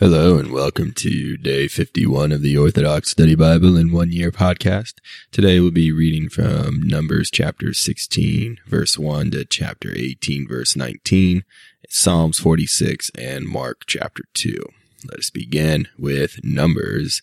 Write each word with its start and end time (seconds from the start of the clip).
Hello 0.00 0.38
and 0.38 0.50
welcome 0.50 0.90
to 0.90 1.36
day 1.36 1.68
51 1.68 2.32
of 2.32 2.42
the 2.42 2.58
Orthodox 2.58 3.12
Study 3.12 3.36
Bible 3.36 3.76
in 3.76 3.92
One 3.92 4.10
Year 4.10 4.32
podcast. 4.32 4.94
Today 5.30 5.60
we'll 5.60 5.70
be 5.70 5.92
reading 5.92 6.28
from 6.28 6.82
Numbers 6.82 7.30
chapter 7.30 7.72
16 7.72 8.58
verse 8.66 8.98
1 8.98 9.30
to 9.30 9.44
chapter 9.44 9.92
18 9.94 10.48
verse 10.48 10.74
19, 10.74 11.44
Psalms 11.88 12.40
46 12.40 13.12
and 13.16 13.46
Mark 13.46 13.82
chapter 13.86 14.24
2. 14.34 14.64
Let 15.08 15.20
us 15.20 15.30
begin 15.30 15.86
with 15.96 16.40
Numbers 16.42 17.22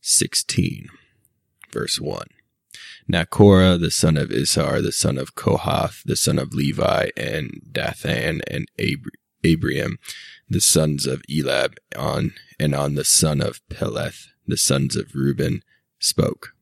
16 0.00 0.88
verse 1.70 2.00
1. 2.00 2.26
Now 3.06 3.26
Korah, 3.26 3.78
the 3.78 3.92
son 3.92 4.16
of 4.16 4.30
Izhar, 4.30 4.82
the 4.82 4.90
son 4.90 5.18
of 5.18 5.36
Kohath, 5.36 6.02
the 6.04 6.16
son 6.16 6.40
of 6.40 6.52
Levi, 6.52 7.10
and 7.16 7.62
Dathan 7.70 8.40
and 8.48 8.68
Ab- 8.76 9.06
Abiram, 9.44 9.98
the 10.48 10.60
sons 10.60 11.06
of 11.06 11.22
Eliab, 11.28 11.76
on 11.96 12.34
and 12.58 12.74
on 12.74 12.94
the 12.94 13.04
son 13.04 13.40
of 13.40 13.66
Peleth, 13.68 14.28
the 14.46 14.56
sons 14.56 14.96
of 14.96 15.14
Reuben, 15.14 15.62
spoke. 15.98 16.54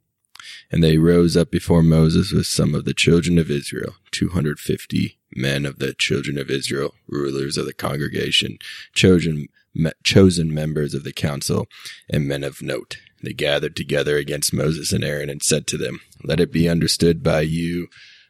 And 0.70 0.82
they 0.82 0.98
rose 0.98 1.36
up 1.36 1.50
before 1.50 1.82
Moses 1.82 2.32
with 2.32 2.46
some 2.46 2.74
of 2.74 2.84
the 2.84 2.94
children 2.94 3.38
of 3.38 3.50
Israel, 3.50 3.94
250 4.12 5.18
men 5.34 5.66
of 5.66 5.78
the 5.78 5.94
children 5.94 6.38
of 6.38 6.50
Israel, 6.50 6.94
rulers 7.08 7.56
of 7.56 7.66
the 7.66 7.72
congregation, 7.72 8.58
chosen, 8.94 9.48
chosen 10.02 10.52
members 10.52 10.94
of 10.94 11.04
the 11.04 11.12
council, 11.12 11.66
and 12.08 12.26
men 12.26 12.42
of 12.44 12.62
note. 12.62 12.96
They 13.22 13.32
gathered 13.32 13.76
together 13.76 14.16
against 14.16 14.52
Moses 14.52 14.92
and 14.92 15.04
Aaron 15.04 15.30
and 15.30 15.42
said 15.42 15.66
to 15.68 15.78
them, 15.78 16.00
Let 16.22 16.40
it 16.40 16.52
be 16.52 16.68
understood 16.68 17.22
by 17.22 17.42
you 17.42 17.88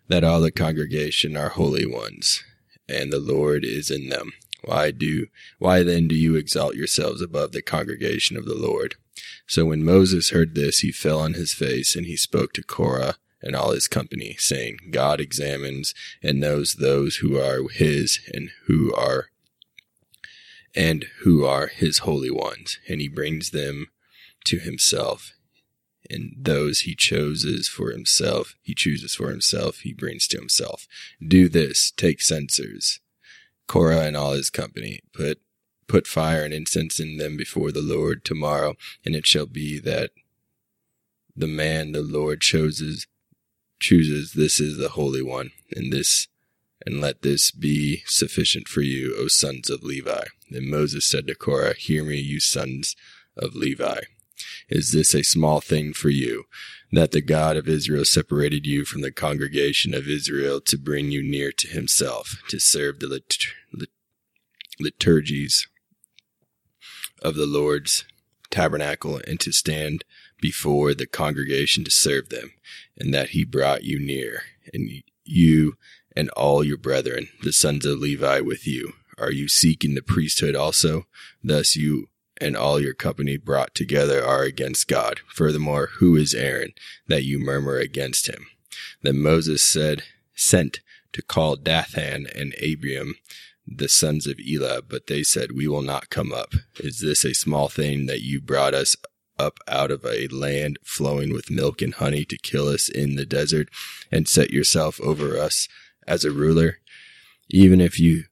that 0.08 0.24
all 0.24 0.40
the 0.40 0.52
congregation 0.52 1.36
are 1.36 1.50
holy 1.50 1.86
ones, 1.86 2.42
and 2.88 3.12
the 3.12 3.18
Lord 3.18 3.64
is 3.64 3.90
in 3.90 4.08
them. 4.08 4.32
Why 4.66 4.90
do, 4.90 5.28
why 5.58 5.82
then 5.82 6.08
do 6.08 6.14
you 6.14 6.34
exalt 6.34 6.74
yourselves 6.74 7.22
above 7.22 7.52
the 7.52 7.62
congregation 7.62 8.36
of 8.36 8.46
the 8.46 8.54
Lord? 8.54 8.96
So 9.46 9.64
when 9.64 9.84
Moses 9.84 10.30
heard 10.30 10.54
this, 10.54 10.80
he 10.80 10.90
fell 10.90 11.20
on 11.20 11.34
his 11.34 11.52
face 11.52 11.94
and 11.94 12.04
he 12.04 12.16
spoke 12.16 12.52
to 12.54 12.62
Korah 12.62 13.14
and 13.40 13.54
all 13.54 13.70
his 13.70 13.86
company, 13.86 14.34
saying, 14.38 14.78
God 14.90 15.20
examines 15.20 15.94
and 16.20 16.40
knows 16.40 16.74
those 16.74 17.16
who 17.16 17.38
are 17.38 17.68
his 17.68 18.18
and 18.34 18.50
who 18.66 18.92
are 18.92 19.30
and 20.74 21.06
who 21.20 21.44
are 21.44 21.68
his 21.68 21.98
holy 21.98 22.30
ones, 22.30 22.78
and 22.88 23.00
he 23.00 23.08
brings 23.08 23.50
them 23.50 23.86
to 24.44 24.58
himself. 24.58 25.32
And 26.10 26.34
those 26.36 26.80
he 26.80 26.94
chooses 26.94 27.66
for 27.66 27.90
himself, 27.90 28.56
he 28.62 28.74
chooses 28.74 29.14
for 29.14 29.30
himself, 29.30 29.78
he 29.78 29.92
brings 29.92 30.26
to 30.28 30.38
himself. 30.38 30.86
Do 31.26 31.48
this, 31.48 31.92
take 31.96 32.20
censers, 32.20 33.00
Korah 33.66 34.02
and 34.02 34.16
all 34.16 34.32
his 34.32 34.50
company. 34.50 35.00
Put 35.12 35.40
put 35.88 36.06
fire 36.06 36.42
and 36.42 36.52
incense 36.52 36.98
in 36.98 37.16
them 37.16 37.36
before 37.36 37.70
the 37.70 37.82
Lord 37.82 38.24
tomorrow, 38.24 38.74
and 39.04 39.14
it 39.14 39.26
shall 39.26 39.46
be 39.46 39.78
that 39.80 40.10
the 41.36 41.46
man 41.46 41.92
the 41.92 42.02
Lord 42.02 42.40
chooses 42.40 43.06
chooses 43.78 44.32
this 44.32 44.58
is 44.58 44.78
the 44.78 44.90
holy 44.90 45.22
one, 45.22 45.50
and 45.74 45.92
this 45.92 46.28
and 46.84 47.00
let 47.00 47.22
this 47.22 47.50
be 47.50 48.02
sufficient 48.06 48.68
for 48.68 48.82
you, 48.82 49.14
O 49.18 49.28
sons 49.28 49.70
of 49.70 49.82
Levi. 49.82 50.24
Then 50.50 50.70
Moses 50.70 51.04
said 51.06 51.26
to 51.26 51.34
Korah, 51.34 51.74
Hear 51.74 52.04
me, 52.04 52.18
you 52.18 52.38
sons 52.38 52.94
of 53.36 53.54
Levi. 53.54 54.02
Is 54.68 54.92
this 54.92 55.14
a 55.14 55.22
small 55.22 55.60
thing 55.60 55.92
for 55.92 56.08
you, 56.08 56.44
that 56.92 57.12
the 57.12 57.20
God 57.20 57.56
of 57.56 57.68
Israel 57.68 58.04
separated 58.04 58.66
you 58.66 58.84
from 58.84 59.00
the 59.00 59.12
congregation 59.12 59.94
of 59.94 60.08
Israel 60.08 60.60
to 60.62 60.78
bring 60.78 61.10
you 61.10 61.22
near 61.22 61.52
to 61.52 61.68
himself, 61.68 62.42
to 62.48 62.58
serve 62.58 62.98
the 62.98 63.06
lit- 63.06 63.46
lit- 63.72 63.90
liturgies 64.80 65.68
of 67.22 67.34
the 67.34 67.46
Lord's 67.46 68.04
tabernacle, 68.50 69.20
and 69.26 69.38
to 69.40 69.52
stand 69.52 70.04
before 70.40 70.94
the 70.94 71.06
congregation 71.06 71.84
to 71.84 71.90
serve 71.90 72.28
them, 72.28 72.52
and 72.96 73.14
that 73.14 73.30
he 73.30 73.44
brought 73.44 73.84
you 73.84 73.98
near, 73.98 74.42
and 74.72 75.02
you 75.24 75.76
and 76.14 76.30
all 76.30 76.64
your 76.64 76.78
brethren, 76.78 77.28
the 77.42 77.52
sons 77.52 77.84
of 77.84 77.98
Levi, 77.98 78.40
with 78.40 78.66
you. 78.66 78.94
Are 79.18 79.32
you 79.32 79.48
seeking 79.48 79.94
the 79.94 80.02
priesthood 80.02 80.54
also? 80.54 81.06
Thus 81.42 81.76
you 81.76 82.08
and 82.40 82.56
all 82.56 82.80
your 82.80 82.94
company 82.94 83.36
brought 83.36 83.74
together 83.74 84.24
are 84.24 84.42
against 84.42 84.88
God. 84.88 85.20
Furthermore, 85.28 85.90
who 85.98 86.16
is 86.16 86.34
Aaron 86.34 86.72
that 87.08 87.24
you 87.24 87.38
murmur 87.38 87.78
against 87.78 88.28
him? 88.28 88.46
Then 89.02 89.18
Moses 89.18 89.62
said, 89.62 90.02
sent 90.34 90.80
to 91.12 91.22
call 91.22 91.56
Dathan 91.56 92.26
and 92.34 92.54
Abiram, 92.62 93.14
the 93.66 93.88
sons 93.88 94.26
of 94.26 94.38
Eliab, 94.38 94.86
but 94.88 95.06
they 95.06 95.22
said, 95.22 95.52
we 95.52 95.66
will 95.66 95.82
not 95.82 96.10
come 96.10 96.32
up. 96.32 96.52
Is 96.78 97.00
this 97.00 97.24
a 97.24 97.34
small 97.34 97.68
thing 97.68 98.06
that 98.06 98.22
you 98.22 98.40
brought 98.40 98.74
us 98.74 98.96
up 99.38 99.58
out 99.66 99.90
of 99.90 100.04
a 100.04 100.28
land 100.28 100.78
flowing 100.84 101.32
with 101.32 101.50
milk 101.50 101.82
and 101.82 101.94
honey 101.94 102.24
to 102.24 102.38
kill 102.38 102.68
us 102.68 102.88
in 102.88 103.16
the 103.16 103.26
desert 103.26 103.68
and 104.12 104.28
set 104.28 104.50
yourself 104.50 105.00
over 105.00 105.38
us 105.38 105.68
as 106.06 106.24
a 106.24 106.30
ruler? 106.30 106.78
Even 107.48 107.80
if 107.80 107.98
you 107.98 108.24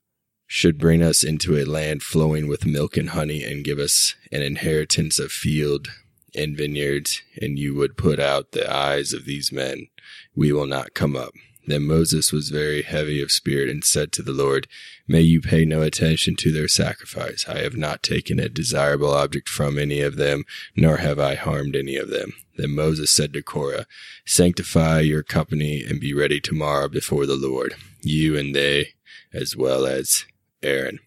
should 0.47 0.79
bring 0.79 1.03
us 1.03 1.25
into 1.25 1.57
a 1.57 1.65
land 1.65 2.03
flowing 2.03 2.47
with 2.47 2.67
milk 2.67 2.97
and 2.97 3.11
honey 3.11 3.43
and 3.43 3.65
give 3.65 3.79
us 3.79 4.15
an 4.31 4.43
inheritance 4.43 5.19
of 5.19 5.33
field 5.33 5.89
and 6.35 6.57
vineyards, 6.57 7.23
and 7.41 7.59
you 7.59 7.75
would 7.75 7.97
put 7.97 8.19
out 8.19 8.53
the 8.53 8.73
eyes 8.73 9.13
of 9.13 9.25
these 9.25 9.53
men, 9.53 9.89
we 10.35 10.53
will 10.53 10.67
not 10.67 10.95
come 10.95 11.17
up. 11.17 11.33
Then 11.67 11.85
Moses 11.85 12.31
was 12.31 12.51
very 12.51 12.83
heavy 12.83 13.23
of 13.23 13.33
spirit 13.33 13.71
and 13.71 13.83
said 13.83 14.13
to 14.13 14.23
the 14.23 14.33
Lord, 14.33 14.67
May 15.09 15.23
you 15.23 15.41
pay 15.41 15.65
no 15.65 15.81
attention 15.81 16.37
to 16.37 16.53
their 16.53 16.69
sacrifice. 16.69 17.47
I 17.49 17.61
have 17.61 17.77
not 17.77 18.03
taken 18.03 18.39
a 18.39 18.51
desirable 18.51 19.13
object 19.13 19.49
from 19.49 19.79
any 19.79 20.01
of 20.01 20.17
them, 20.17 20.45
nor 20.77 20.99
have 20.99 21.19
I 21.19 21.37
harmed 21.37 21.75
any 21.75 21.97
of 21.97 22.11
them. 22.11 22.35
Then 22.57 22.75
Moses 22.75 23.11
said 23.11 23.33
to 23.33 23.43
Korah, 23.43 23.87
Sanctify 24.27 25.01
your 25.01 25.23
company 25.23 25.83
and 25.83 26.01
be 26.01 26.13
ready 26.13 26.39
tomorrow 26.39 26.89
before 26.89 27.25
the 27.25 27.37
Lord, 27.37 27.75
you 28.03 28.37
and 28.37 28.55
they, 28.55 28.89
as 29.33 29.57
well 29.57 29.87
as 29.87 30.27
Aaron. 30.65 30.99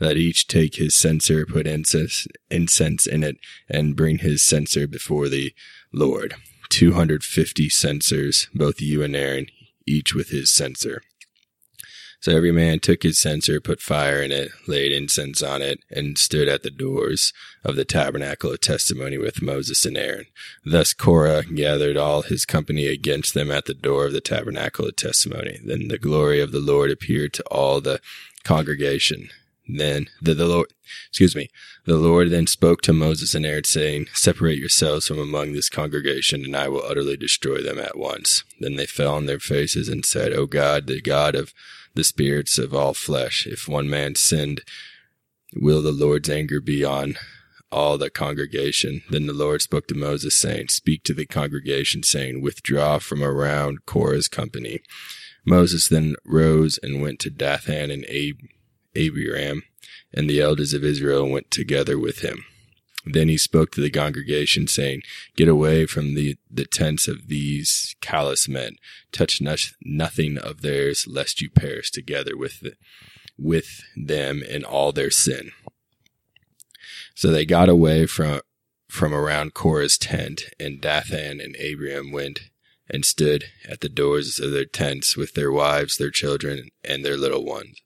Let 0.00 0.16
each 0.16 0.46
take 0.46 0.76
his 0.76 0.94
censer, 0.94 1.46
put 1.46 1.66
incense, 1.66 2.26
incense 2.50 3.06
in 3.06 3.22
it, 3.22 3.36
and 3.68 3.96
bring 3.96 4.18
his 4.18 4.42
censer 4.42 4.86
before 4.86 5.28
the 5.28 5.54
Lord. 5.92 6.34
250 6.70 7.68
censers, 7.68 8.48
both 8.54 8.80
you 8.80 9.02
and 9.02 9.14
Aaron, 9.14 9.46
each 9.86 10.14
with 10.14 10.30
his 10.30 10.50
censer. 10.50 11.02
So 12.24 12.34
every 12.34 12.52
man 12.52 12.80
took 12.80 13.02
his 13.02 13.18
censer, 13.18 13.60
put 13.60 13.82
fire 13.82 14.22
in 14.22 14.32
it, 14.32 14.48
laid 14.66 14.92
incense 14.92 15.42
on 15.42 15.60
it, 15.60 15.80
and 15.90 16.16
stood 16.16 16.48
at 16.48 16.62
the 16.62 16.70
doors 16.70 17.34
of 17.62 17.76
the 17.76 17.84
tabernacle 17.84 18.50
of 18.50 18.62
testimony 18.62 19.18
with 19.18 19.42
Moses 19.42 19.84
and 19.84 19.94
Aaron. 19.94 20.24
Thus 20.64 20.94
Korah 20.94 21.44
gathered 21.44 21.98
all 21.98 22.22
his 22.22 22.46
company 22.46 22.86
against 22.86 23.34
them 23.34 23.50
at 23.50 23.66
the 23.66 23.74
door 23.74 24.06
of 24.06 24.14
the 24.14 24.22
tabernacle 24.22 24.86
of 24.86 24.96
testimony. 24.96 25.58
Then 25.62 25.88
the 25.88 25.98
glory 25.98 26.40
of 26.40 26.50
the 26.50 26.60
Lord 26.60 26.90
appeared 26.90 27.34
to 27.34 27.42
all 27.48 27.82
the 27.82 28.00
congregation. 28.42 29.28
Then 29.68 30.08
the, 30.22 30.32
the 30.32 30.46
Lord, 30.46 30.72
excuse 31.10 31.36
me, 31.36 31.50
the 31.84 31.98
Lord 31.98 32.30
then 32.30 32.46
spoke 32.46 32.80
to 32.82 32.94
Moses 32.94 33.34
and 33.34 33.44
Aaron 33.44 33.64
saying, 33.64 34.06
separate 34.14 34.58
yourselves 34.58 35.08
from 35.08 35.18
among 35.18 35.52
this 35.52 35.68
congregation 35.68 36.42
and 36.42 36.56
I 36.56 36.68
will 36.68 36.84
utterly 36.84 37.18
destroy 37.18 37.60
them 37.60 37.78
at 37.78 37.98
once. 37.98 38.44
Then 38.60 38.76
they 38.76 38.86
fell 38.86 39.14
on 39.14 39.26
their 39.26 39.40
faces 39.40 39.90
and 39.90 40.06
said, 40.06 40.32
O 40.32 40.46
God, 40.46 40.86
the 40.86 41.02
God 41.02 41.34
of 41.34 41.52
the 41.94 42.04
spirits 42.04 42.58
of 42.58 42.74
all 42.74 42.94
flesh, 42.94 43.46
if 43.46 43.68
one 43.68 43.88
man 43.88 44.14
sinned, 44.14 44.62
will 45.54 45.82
the 45.82 45.92
Lord's 45.92 46.28
anger 46.28 46.60
be 46.60 46.84
on 46.84 47.14
all 47.70 47.98
the 47.98 48.10
congregation. 48.10 49.02
Then 49.10 49.26
the 49.26 49.32
Lord 49.32 49.62
spoke 49.62 49.88
to 49.88 49.94
Moses 49.94 50.36
saying, 50.36 50.68
speak 50.68 51.02
to 51.04 51.14
the 51.14 51.26
congregation 51.26 52.02
saying, 52.02 52.40
withdraw 52.40 52.98
from 52.98 53.22
around 53.22 53.86
Korah's 53.86 54.28
company 54.28 54.80
Moses 55.44 55.88
then 55.88 56.16
rose 56.24 56.78
and 56.82 57.02
went 57.02 57.18
to 57.20 57.30
Dathan 57.30 57.90
and 57.90 58.04
Ab- 58.06 58.48
Abiram, 58.96 59.62
and 60.12 60.28
the 60.28 60.40
elders 60.40 60.72
of 60.72 60.84
Israel 60.84 61.28
went 61.28 61.50
together 61.50 61.98
with 61.98 62.20
him. 62.20 62.44
Then 63.04 63.28
he 63.28 63.36
spoke 63.36 63.70
to 63.72 63.80
the 63.80 63.90
congregation, 63.90 64.66
saying, 64.66 65.02
Get 65.36 65.48
away 65.48 65.86
from 65.86 66.14
the, 66.14 66.36
the 66.50 66.64
tents 66.64 67.06
of 67.06 67.28
these 67.28 67.94
callous 68.00 68.48
men. 68.48 68.76
Touch 69.12 69.40
no- 69.40 69.56
nothing 69.82 70.38
of 70.38 70.62
theirs, 70.62 71.06
lest 71.06 71.40
you 71.40 71.50
perish 71.50 71.90
together 71.90 72.36
with, 72.36 72.60
the, 72.60 72.74
with 73.38 73.82
them 73.96 74.42
in 74.42 74.64
all 74.64 74.92
their 74.92 75.10
sin. 75.10 75.52
So 77.14 77.30
they 77.30 77.44
got 77.44 77.68
away 77.68 78.06
from, 78.06 78.40
from 78.88 79.12
around 79.12 79.54
Korah's 79.54 79.98
tent, 79.98 80.44
and 80.58 80.80
Dathan 80.80 81.40
and 81.40 81.56
Abiram 81.56 82.10
went 82.10 82.50
and 82.88 83.04
stood 83.04 83.44
at 83.68 83.80
the 83.80 83.88
doors 83.88 84.38
of 84.38 84.50
their 84.50 84.64
tents 84.64 85.16
with 85.16 85.34
their 85.34 85.52
wives, 85.52 85.96
their 85.96 86.10
children, 86.10 86.68
and 86.82 87.04
their 87.04 87.16
little 87.16 87.44
ones. 87.44 87.80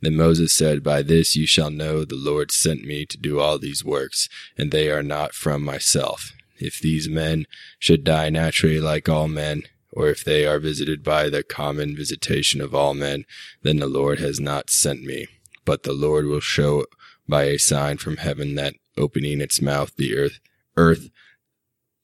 Then 0.00 0.16
Moses 0.16 0.52
said, 0.52 0.82
By 0.82 1.02
this 1.02 1.36
you 1.36 1.46
shall 1.46 1.70
know 1.70 2.04
the 2.04 2.14
Lord 2.16 2.50
sent 2.50 2.84
me 2.84 3.06
to 3.06 3.18
do 3.18 3.40
all 3.40 3.58
these 3.58 3.84
works, 3.84 4.28
and 4.56 4.70
they 4.70 4.90
are 4.90 5.02
not 5.02 5.34
from 5.34 5.62
myself. 5.62 6.32
If 6.58 6.80
these 6.80 7.08
men 7.08 7.46
should 7.78 8.04
die 8.04 8.30
naturally 8.30 8.80
like 8.80 9.08
all 9.08 9.28
men, 9.28 9.62
or 9.92 10.08
if 10.08 10.24
they 10.24 10.44
are 10.44 10.58
visited 10.58 11.02
by 11.02 11.28
the 11.28 11.42
common 11.42 11.96
visitation 11.96 12.60
of 12.60 12.74
all 12.74 12.94
men, 12.94 13.24
then 13.62 13.78
the 13.78 13.86
Lord 13.86 14.18
has 14.18 14.38
not 14.38 14.70
sent 14.70 15.02
me. 15.02 15.26
But 15.64 15.82
the 15.82 15.92
Lord 15.92 16.26
will 16.26 16.40
show 16.40 16.86
by 17.28 17.44
a 17.44 17.58
sign 17.58 17.98
from 17.98 18.18
heaven 18.18 18.54
that 18.54 18.74
opening 18.96 19.40
its 19.40 19.60
mouth, 19.60 19.94
the 19.96 20.16
earth, 20.16 20.38
earth 20.76 21.08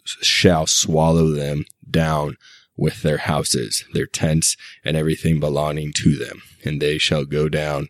shall 0.04 0.66
swallow 0.66 1.28
them 1.28 1.64
down 1.88 2.36
with 2.82 3.02
their 3.02 3.18
houses, 3.18 3.84
their 3.92 4.06
tents, 4.06 4.56
and 4.84 4.96
everything 4.96 5.38
belonging 5.38 5.92
to 5.92 6.16
them, 6.16 6.42
and 6.64 6.82
they 6.82 6.98
shall 6.98 7.24
go 7.24 7.48
down 7.48 7.88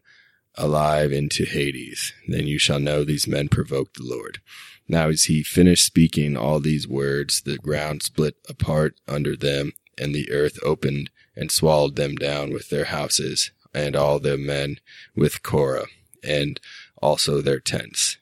alive 0.57 1.11
into 1.11 1.47
Hades. 1.47 2.13
Then 2.29 2.47
you 2.47 2.59
shall 2.59 2.79
know 2.79 3.03
these 3.03 3.27
men 3.27 3.49
provoked 3.49 3.97
the 3.97 4.05
Lord. 4.05 4.43
Now, 4.87 5.09
as 5.09 5.25
he 5.25 5.43
finished 5.43 5.87
speaking 5.87 6.37
all 6.37 6.61
these 6.61 6.87
words, 6.87 7.41
the 7.41 7.57
ground 7.57 8.03
split 8.03 8.37
apart 8.51 9.01
under 9.09 9.35
them, 9.35 9.73
and 9.97 10.15
the 10.15 10.31
earth 10.31 10.59
opened 10.63 11.09
and 11.35 11.51
swallowed 11.51 11.97
them 11.97 12.15
down 12.15 12.53
with 12.53 12.69
their 12.69 12.85
houses, 12.85 13.51
and 13.73 13.97
all 13.97 14.19
the 14.19 14.37
men 14.37 14.77
with 15.17 15.43
Korah, 15.43 15.87
and 16.23 16.61
also 17.01 17.41
their 17.41 17.61
tents. 17.61 18.19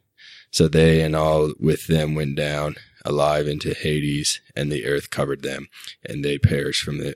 So 0.53 0.69
they 0.69 1.01
and 1.03 1.17
all 1.17 1.53
with 1.59 1.89
them 1.89 2.15
went 2.15 2.37
down 2.37 2.77
alive 3.05 3.49
into 3.49 3.75
Hades, 3.75 4.41
and 4.55 4.71
the 4.71 4.87
earth 4.87 5.11
covered 5.11 5.43
them, 5.43 5.69
and 6.05 6.25
they 6.25 6.39
perished 6.39 6.83
from 6.83 6.99
the, 6.99 7.15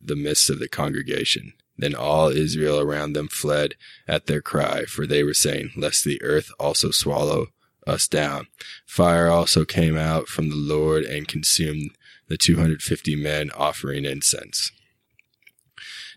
the 0.00 0.16
midst 0.16 0.50
of 0.50 0.58
the 0.58 0.68
congregation. 0.68 1.52
Then 1.76 1.94
all 1.94 2.28
Israel 2.28 2.78
around 2.78 3.14
them 3.14 3.28
fled 3.28 3.74
at 4.06 4.26
their 4.26 4.42
cry, 4.42 4.84
for 4.84 5.06
they 5.06 5.22
were 5.22 5.34
saying, 5.34 5.70
Lest 5.76 6.04
the 6.04 6.20
earth 6.22 6.50
also 6.58 6.90
swallow 6.90 7.46
us 7.86 8.06
down. 8.06 8.46
Fire 8.86 9.28
also 9.28 9.64
came 9.64 9.96
out 9.96 10.28
from 10.28 10.50
the 10.50 10.56
Lord 10.56 11.04
and 11.04 11.26
consumed 11.26 11.90
the 12.28 12.36
250 12.36 13.16
men 13.16 13.50
offering 13.56 14.04
incense. 14.04 14.70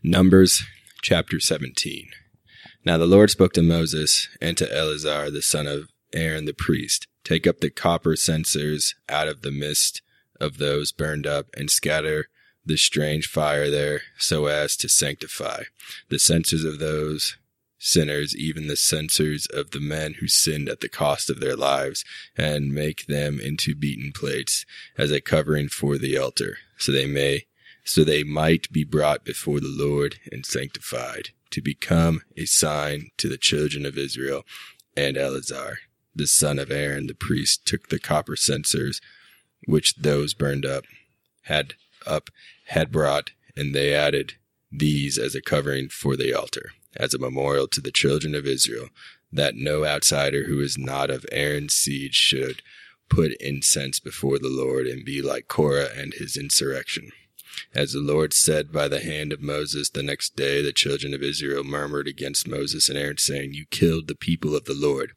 Numbers 0.03 0.63
chapter 1.01 1.39
17. 1.39 2.09
Now 2.85 2.97
the 2.97 3.05
Lord 3.05 3.29
spoke 3.29 3.53
to 3.53 3.61
Moses 3.61 4.27
and 4.41 4.57
to 4.57 4.71
Eleazar 4.71 5.31
the 5.31 5.41
son 5.41 5.65
of 5.65 5.89
Aaron 6.13 6.45
the 6.45 6.53
priest, 6.53 7.07
Take 7.23 7.47
up 7.47 7.59
the 7.59 7.69
copper 7.69 8.15
censers 8.15 8.95
out 9.07 9.27
of 9.27 9.41
the 9.41 9.51
midst 9.51 10.01
of 10.39 10.57
those 10.57 10.91
burned 10.91 11.25
up 11.25 11.47
and 11.55 11.69
scatter 11.69 12.27
the 12.65 12.77
strange 12.77 13.27
fire 13.27 13.69
there 13.69 14.01
so 14.17 14.47
as 14.47 14.75
to 14.77 14.89
sanctify 14.89 15.63
the 16.09 16.19
censers 16.19 16.63
of 16.63 16.79
those 16.79 17.37
sinners, 17.77 18.35
even 18.35 18.67
the 18.67 18.77
censers 18.77 19.45
of 19.47 19.71
the 19.71 19.79
men 19.79 20.15
who 20.15 20.27
sinned 20.27 20.69
at 20.69 20.79
the 20.79 20.87
cost 20.87 21.29
of 21.29 21.41
their 21.41 21.55
lives, 21.55 22.05
and 22.37 22.73
make 22.73 23.07
them 23.07 23.41
into 23.41 23.75
beaten 23.75 24.13
plates 24.13 24.65
as 24.97 25.11
a 25.11 25.19
covering 25.19 25.67
for 25.67 25.97
the 25.97 26.17
altar, 26.17 26.59
so 26.77 26.93
they 26.93 27.05
may, 27.05 27.45
so 27.83 28.05
they 28.05 28.23
might 28.23 28.71
be 28.71 28.85
brought 28.85 29.25
before 29.25 29.59
the 29.59 29.67
Lord 29.67 30.17
and 30.31 30.45
sanctified, 30.45 31.31
to 31.49 31.61
become 31.61 32.21
a 32.37 32.45
sign 32.45 33.09
to 33.17 33.27
the 33.27 33.37
children 33.37 33.85
of 33.85 33.97
Israel 33.97 34.45
and 34.95 35.17
Eleazar 35.17 35.79
the 36.15 36.27
son 36.27 36.59
of 36.59 36.71
Aaron 36.71 37.07
the 37.07 37.15
priest 37.15 37.65
took 37.65 37.89
the 37.89 37.99
copper 37.99 38.35
censers 38.35 39.01
which 39.65 39.95
those 39.95 40.33
burned 40.33 40.65
up 40.65 40.83
had 41.43 41.73
up 42.05 42.29
had 42.67 42.91
brought, 42.91 43.31
and 43.55 43.73
they 43.73 43.93
added 43.93 44.33
these 44.71 45.17
as 45.17 45.35
a 45.35 45.41
covering 45.41 45.89
for 45.89 46.15
the 46.15 46.33
altar, 46.33 46.71
as 46.95 47.13
a 47.13 47.19
memorial 47.19 47.67
to 47.67 47.81
the 47.81 47.91
children 47.91 48.35
of 48.35 48.47
Israel, 48.47 48.89
that 49.31 49.55
no 49.55 49.85
outsider 49.85 50.43
who 50.45 50.59
is 50.59 50.77
not 50.77 51.09
of 51.09 51.25
Aaron's 51.31 51.75
seed 51.75 52.13
should 52.13 52.61
put 53.09 53.33
incense 53.39 53.99
before 53.99 54.39
the 54.39 54.49
Lord 54.49 54.87
and 54.87 55.05
be 55.05 55.21
like 55.21 55.47
Korah 55.47 55.89
and 55.95 56.13
his 56.13 56.35
insurrection. 56.35 57.11
As 57.75 57.93
the 57.93 57.99
Lord 57.99 58.33
said 58.33 58.71
by 58.71 58.87
the 58.87 58.99
hand 58.99 59.31
of 59.31 59.41
Moses, 59.41 59.89
the 59.89 60.01
next 60.01 60.35
day 60.35 60.61
the 60.61 60.73
children 60.73 61.13
of 61.13 61.21
Israel 61.21 61.63
murmured 61.63 62.07
against 62.07 62.47
Moses 62.47 62.89
and 62.89 62.97
Aaron, 62.97 63.17
saying, 63.17 63.53
You 63.53 63.65
killed 63.69 64.07
the 64.07 64.15
people 64.15 64.55
of 64.55 64.65
the 64.65 64.73
Lord. 64.73 65.13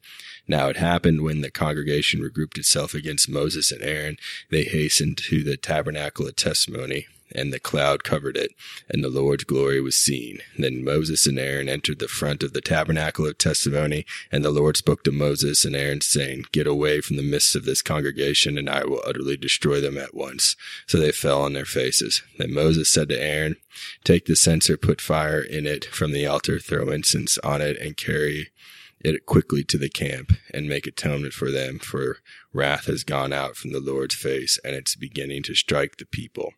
Now 0.47 0.69
it 0.69 0.77
happened 0.77 1.21
when 1.21 1.41
the 1.41 1.51
congregation 1.51 2.21
regrouped 2.21 2.57
itself 2.57 2.93
against 2.93 3.29
Moses 3.29 3.71
and 3.71 3.81
Aaron, 3.81 4.17
they 4.49 4.63
hastened 4.63 5.17
to 5.17 5.43
the 5.43 5.57
tabernacle 5.57 6.27
of 6.27 6.37
testimony, 6.37 7.07
and 7.33 7.51
the 7.51 7.59
cloud 7.59 8.05
covered 8.05 8.37
it, 8.37 8.51
and 8.89 9.03
the 9.03 9.09
Lord's 9.09 9.43
glory 9.43 9.81
was 9.81 9.97
seen. 9.97 10.39
Then 10.57 10.85
Moses 10.85 11.27
and 11.27 11.37
Aaron 11.37 11.67
entered 11.67 11.99
the 11.99 12.07
front 12.07 12.43
of 12.43 12.53
the 12.53 12.61
tabernacle 12.61 13.25
of 13.25 13.37
testimony, 13.37 14.05
and 14.31 14.45
the 14.45 14.49
Lord 14.49 14.77
spoke 14.77 15.03
to 15.03 15.11
Moses 15.11 15.65
and 15.65 15.75
Aaron, 15.75 15.99
saying, 15.99 16.45
Get 16.53 16.65
away 16.65 17.01
from 17.01 17.17
the 17.17 17.23
midst 17.23 17.55
of 17.55 17.65
this 17.65 17.81
congregation, 17.81 18.57
and 18.57 18.69
I 18.69 18.85
will 18.85 19.03
utterly 19.05 19.35
destroy 19.35 19.81
them 19.81 19.97
at 19.97 20.15
once. 20.15 20.55
So 20.87 20.97
they 20.97 21.11
fell 21.11 21.41
on 21.41 21.53
their 21.53 21.65
faces. 21.65 22.23
Then 22.37 22.53
Moses 22.53 22.89
said 22.89 23.09
to 23.09 23.21
Aaron, 23.21 23.57
Take 24.05 24.25
the 24.25 24.35
censer, 24.35 24.77
put 24.77 25.01
fire 25.01 25.41
in 25.41 25.65
it 25.65 25.85
from 25.85 26.13
the 26.13 26.25
altar, 26.25 26.57
throw 26.59 26.89
incense 26.89 27.37
on 27.39 27.61
it, 27.61 27.77
and 27.77 27.97
carry 27.97 28.49
it 28.99 29.25
quickly 29.25 29.63
to 29.65 29.77
the 29.77 29.89
camp 29.89 30.31
and 30.53 30.67
make 30.67 30.87
atonement 30.87 31.33
for 31.33 31.51
them, 31.51 31.79
for 31.79 32.17
wrath 32.53 32.85
has 32.85 33.03
gone 33.03 33.33
out 33.33 33.55
from 33.55 33.71
the 33.71 33.79
Lord's 33.79 34.15
face, 34.15 34.59
and 34.63 34.75
it's 34.75 34.95
beginning 34.95 35.43
to 35.43 35.55
strike 35.55 35.97
the 35.97 36.05
people. 36.05 36.53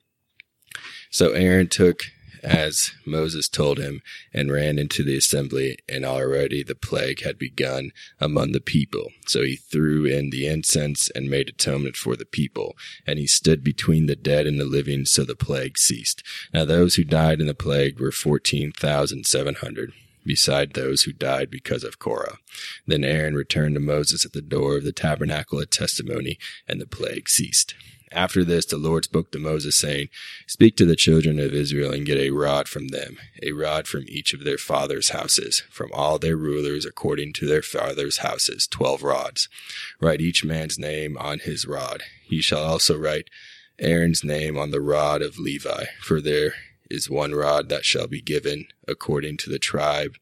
So 1.12 1.32
Aaron 1.32 1.68
took 1.68 2.04
as 2.44 2.92
Moses 3.06 3.48
told 3.50 3.78
him, 3.78 4.02
and 4.34 4.52
ran 4.52 4.80
into 4.80 5.04
the 5.04 5.18
assembly, 5.18 5.78
and 5.88 6.06
already 6.06 6.64
the 6.64 6.76
plague 6.76 7.24
had 7.24 7.38
begun 7.38 7.92
among 8.20 8.52
the 8.52 8.62
people. 8.62 9.12
So 9.28 9.44
he 9.44 9.56
threw 9.56 10.06
in 10.06 10.30
the 10.30 10.48
incense 10.48 11.10
and 11.10 11.30
made 11.30 11.50
atonement 11.50 11.96
for 11.96 12.16
the 12.16 12.26
people, 12.26 12.78
and 13.06 13.20
he 13.20 13.28
stood 13.28 13.64
between 13.64 14.06
the 14.06 14.16
dead 14.16 14.48
and 14.48 14.60
the 14.60 14.66
living, 14.66 15.06
so 15.06 15.24
the 15.24 15.36
plague 15.36 15.78
ceased. 15.78 16.24
Now 16.54 16.66
those 16.66 16.96
who 16.96 17.04
died 17.04 17.42
in 17.42 17.48
the 17.48 17.54
plague 17.54 18.00
were 18.00 18.12
fourteen 18.12 18.72
thousand 18.72 19.26
seven 19.26 19.56
hundred 19.56 19.94
beside 20.26 20.74
those 20.74 21.04
who 21.04 21.12
died 21.12 21.50
because 21.50 21.84
of 21.84 22.00
Korah. 22.00 22.38
Then 22.86 23.04
Aaron 23.04 23.36
returned 23.36 23.76
to 23.76 23.82
Moses 23.82 24.26
at 24.26 24.34
the 24.34 24.42
door 24.42 24.78
of 24.78 24.84
the 24.84 24.92
tabernacle 24.92 25.60
of 25.60 25.70
testimony, 25.70 26.38
and 26.68 26.80
the 26.80 26.88
plague 26.88 27.30
ceased. 27.30 27.76
After 28.12 28.44
this, 28.44 28.66
the 28.66 28.78
Lord 28.78 29.06
spoke 29.06 29.32
to 29.32 29.40
Moses, 29.40 29.76
saying, 29.76 30.10
Speak 30.48 30.76
to 30.78 30.86
the 30.86 30.96
children 30.96 31.40
of 31.40 31.54
Israel 31.54 31.94
and 31.94 32.06
get 32.06 32.18
a 32.18 32.32
rod 32.32 32.68
from 32.68 32.88
them, 32.88 33.18
a 33.44 33.52
rod 33.52 33.88
from 33.88 34.06
each 34.08 34.34
of 34.34 34.44
their 34.44 34.58
fathers' 34.58 35.10
houses, 35.10 35.64
from 35.70 35.92
all 35.94 36.18
their 36.18 36.36
rulers 36.36 36.86
according 36.86 37.34
to 37.34 37.46
their 37.46 37.62
fathers' 37.62 38.18
houses, 38.18 38.68
twelve 38.68 39.04
rods. 39.04 39.48
Write 40.02 40.22
each 40.22 40.44
man's 40.44 40.80
name 40.80 41.18
on 41.18 41.40
his 41.40 41.68
rod. 41.68 42.02
He 42.24 42.42
shall 42.42 42.64
also 42.64 42.98
write 42.98 43.30
Aaron's 43.78 44.24
name 44.24 44.58
on 44.58 44.72
the 44.72 44.82
rod 44.82 45.22
of 45.22 45.38
Levi, 45.38 45.86
for 46.02 46.20
there 46.20 46.56
is 46.90 47.10
one 47.10 47.34
rod 47.34 47.70
that 47.70 47.86
shall 47.86 48.08
be 48.08 48.22
given 48.22 48.68
according 48.88 49.38
to 49.38 49.50
the 49.50 49.60
tribe 49.60 50.16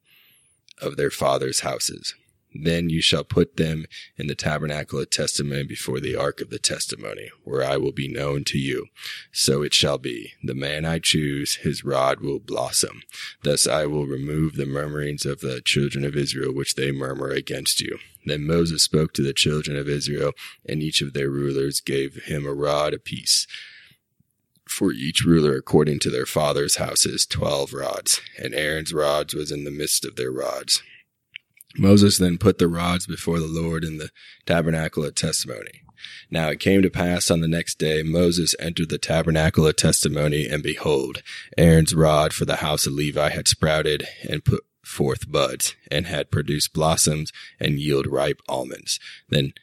of 0.81 0.97
their 0.97 1.11
fathers' 1.11 1.61
houses. 1.61 2.13
Then 2.53 2.89
you 2.89 3.01
shall 3.01 3.23
put 3.23 3.57
them 3.57 3.85
in 4.17 4.27
the 4.27 4.35
tabernacle 4.35 4.99
of 4.99 5.09
testimony 5.09 5.63
before 5.63 5.99
the 5.99 6.15
ark 6.15 6.41
of 6.41 6.49
the 6.49 6.59
testimony, 6.59 7.29
where 7.43 7.63
I 7.63 7.77
will 7.77 7.91
be 7.91 8.07
known 8.07 8.45
to 8.45 8.57
you. 8.57 8.87
So 9.31 9.61
it 9.61 9.73
shall 9.73 9.97
be. 9.97 10.33
The 10.43 10.55
man 10.55 10.85
I 10.85 10.99
choose, 10.99 11.55
his 11.55 11.83
rod 11.83 12.19
will 12.19 12.39
blossom. 12.39 13.03
Thus 13.43 13.67
I 13.67 13.85
will 13.85 14.07
remove 14.07 14.55
the 14.55 14.65
murmurings 14.65 15.25
of 15.25 15.41
the 15.41 15.61
children 15.61 16.03
of 16.03 16.15
Israel, 16.15 16.53
which 16.53 16.75
they 16.75 16.91
murmur 16.91 17.29
against 17.29 17.81
you. 17.81 17.99
Then 18.25 18.47
Moses 18.47 18.81
spoke 18.81 19.13
to 19.13 19.23
the 19.23 19.33
children 19.33 19.77
of 19.77 19.87
Israel, 19.87 20.31
and 20.67 20.81
each 20.81 21.01
of 21.01 21.13
their 21.13 21.29
rulers 21.29 21.79
gave 21.79 22.23
him 22.23 22.45
a 22.45 22.53
rod 22.53 22.93
apiece 22.93 23.45
for 24.69 24.91
each 24.91 25.23
ruler 25.23 25.55
according 25.55 25.99
to 25.99 26.09
their 26.09 26.25
father's 26.25 26.77
houses, 26.77 27.25
twelve 27.25 27.73
rods, 27.73 28.21
and 28.37 28.53
Aaron's 28.53 28.93
rods 28.93 29.33
was 29.33 29.51
in 29.51 29.63
the 29.63 29.71
midst 29.71 30.05
of 30.05 30.15
their 30.15 30.31
rods. 30.31 30.81
Moses 31.77 32.17
then 32.17 32.37
put 32.37 32.57
the 32.57 32.67
rods 32.67 33.05
before 33.05 33.39
the 33.39 33.47
Lord 33.47 33.83
in 33.83 33.97
the 33.97 34.09
tabernacle 34.45 35.05
of 35.05 35.15
testimony. 35.15 35.81
Now 36.29 36.49
it 36.49 36.59
came 36.59 36.81
to 36.81 36.89
pass 36.89 37.29
on 37.31 37.41
the 37.41 37.47
next 37.47 37.79
day, 37.79 38.03
Moses 38.03 38.55
entered 38.59 38.89
the 38.89 38.97
tabernacle 38.97 39.65
of 39.65 39.75
testimony, 39.75 40.47
and 40.47 40.63
behold, 40.63 41.21
Aaron's 41.57 41.95
rod 41.95 42.33
for 42.33 42.45
the 42.45 42.57
house 42.57 42.85
of 42.85 42.93
Levi 42.93 43.29
had 43.29 43.47
sprouted 43.47 44.07
and 44.27 44.45
put 44.45 44.63
forth 44.83 45.29
buds, 45.29 45.75
and 45.91 46.07
had 46.07 46.31
produced 46.31 46.73
blossoms 46.73 47.31
and 47.59 47.79
yield 47.79 48.07
ripe 48.07 48.41
almonds. 48.47 48.99
Then 49.29 49.53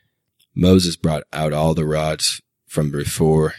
Moses 0.55 0.97
brought 0.97 1.25
out 1.33 1.53
all 1.53 1.75
the 1.75 1.87
rods 1.87 2.43
from 2.67 2.91
before 2.91 3.55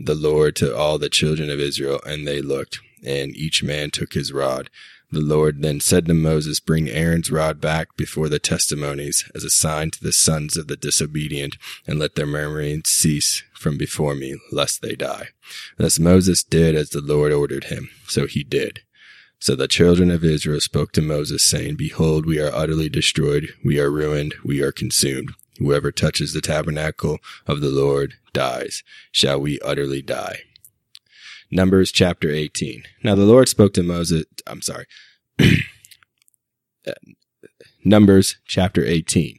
the 0.00 0.14
Lord 0.14 0.56
to 0.56 0.74
all 0.74 0.98
the 0.98 1.10
children 1.10 1.50
of 1.50 1.60
Israel, 1.60 2.00
and 2.06 2.26
they 2.26 2.40
looked, 2.40 2.80
and 3.04 3.36
each 3.36 3.62
man 3.62 3.90
took 3.90 4.14
his 4.14 4.32
rod. 4.32 4.70
The 5.12 5.20
Lord 5.20 5.60
then 5.60 5.80
said 5.80 6.06
to 6.06 6.14
Moses, 6.14 6.60
Bring 6.60 6.88
Aaron's 6.88 7.32
rod 7.32 7.60
back 7.60 7.96
before 7.96 8.28
the 8.28 8.38
testimonies 8.38 9.28
as 9.34 9.42
a 9.42 9.50
sign 9.50 9.90
to 9.90 10.02
the 10.02 10.12
sons 10.12 10.56
of 10.56 10.68
the 10.68 10.76
disobedient, 10.76 11.56
and 11.86 11.98
let 11.98 12.14
their 12.14 12.26
murmuring 12.26 12.82
cease 12.86 13.42
from 13.52 13.76
before 13.76 14.14
me, 14.14 14.38
lest 14.52 14.82
they 14.82 14.94
die. 14.94 15.28
Thus 15.76 15.98
Moses 15.98 16.44
did 16.44 16.74
as 16.76 16.90
the 16.90 17.00
Lord 17.00 17.32
ordered 17.32 17.64
him, 17.64 17.90
so 18.06 18.26
he 18.26 18.44
did. 18.44 18.80
So 19.40 19.56
the 19.56 19.68
children 19.68 20.10
of 20.10 20.22
Israel 20.22 20.60
spoke 20.60 20.92
to 20.92 21.02
Moses, 21.02 21.44
saying, 21.44 21.76
Behold, 21.76 22.24
we 22.24 22.38
are 22.38 22.54
utterly 22.54 22.88
destroyed, 22.88 23.48
we 23.64 23.80
are 23.80 23.90
ruined, 23.90 24.34
we 24.44 24.62
are 24.62 24.72
consumed. 24.72 25.32
Whoever 25.60 25.92
touches 25.92 26.32
the 26.32 26.40
tabernacle 26.40 27.18
of 27.46 27.60
the 27.60 27.68
Lord 27.68 28.14
dies. 28.32 28.82
Shall 29.12 29.38
we 29.38 29.60
utterly 29.60 30.00
die? 30.00 30.40
Numbers 31.50 31.92
chapter 31.92 32.30
18. 32.30 32.84
Now 33.04 33.14
the 33.14 33.26
Lord 33.26 33.46
spoke 33.46 33.74
to 33.74 33.82
Moses, 33.82 34.24
I'm 34.46 34.62
sorry. 34.62 34.86
Numbers 37.84 38.38
chapter 38.46 38.82
18. 38.86 39.36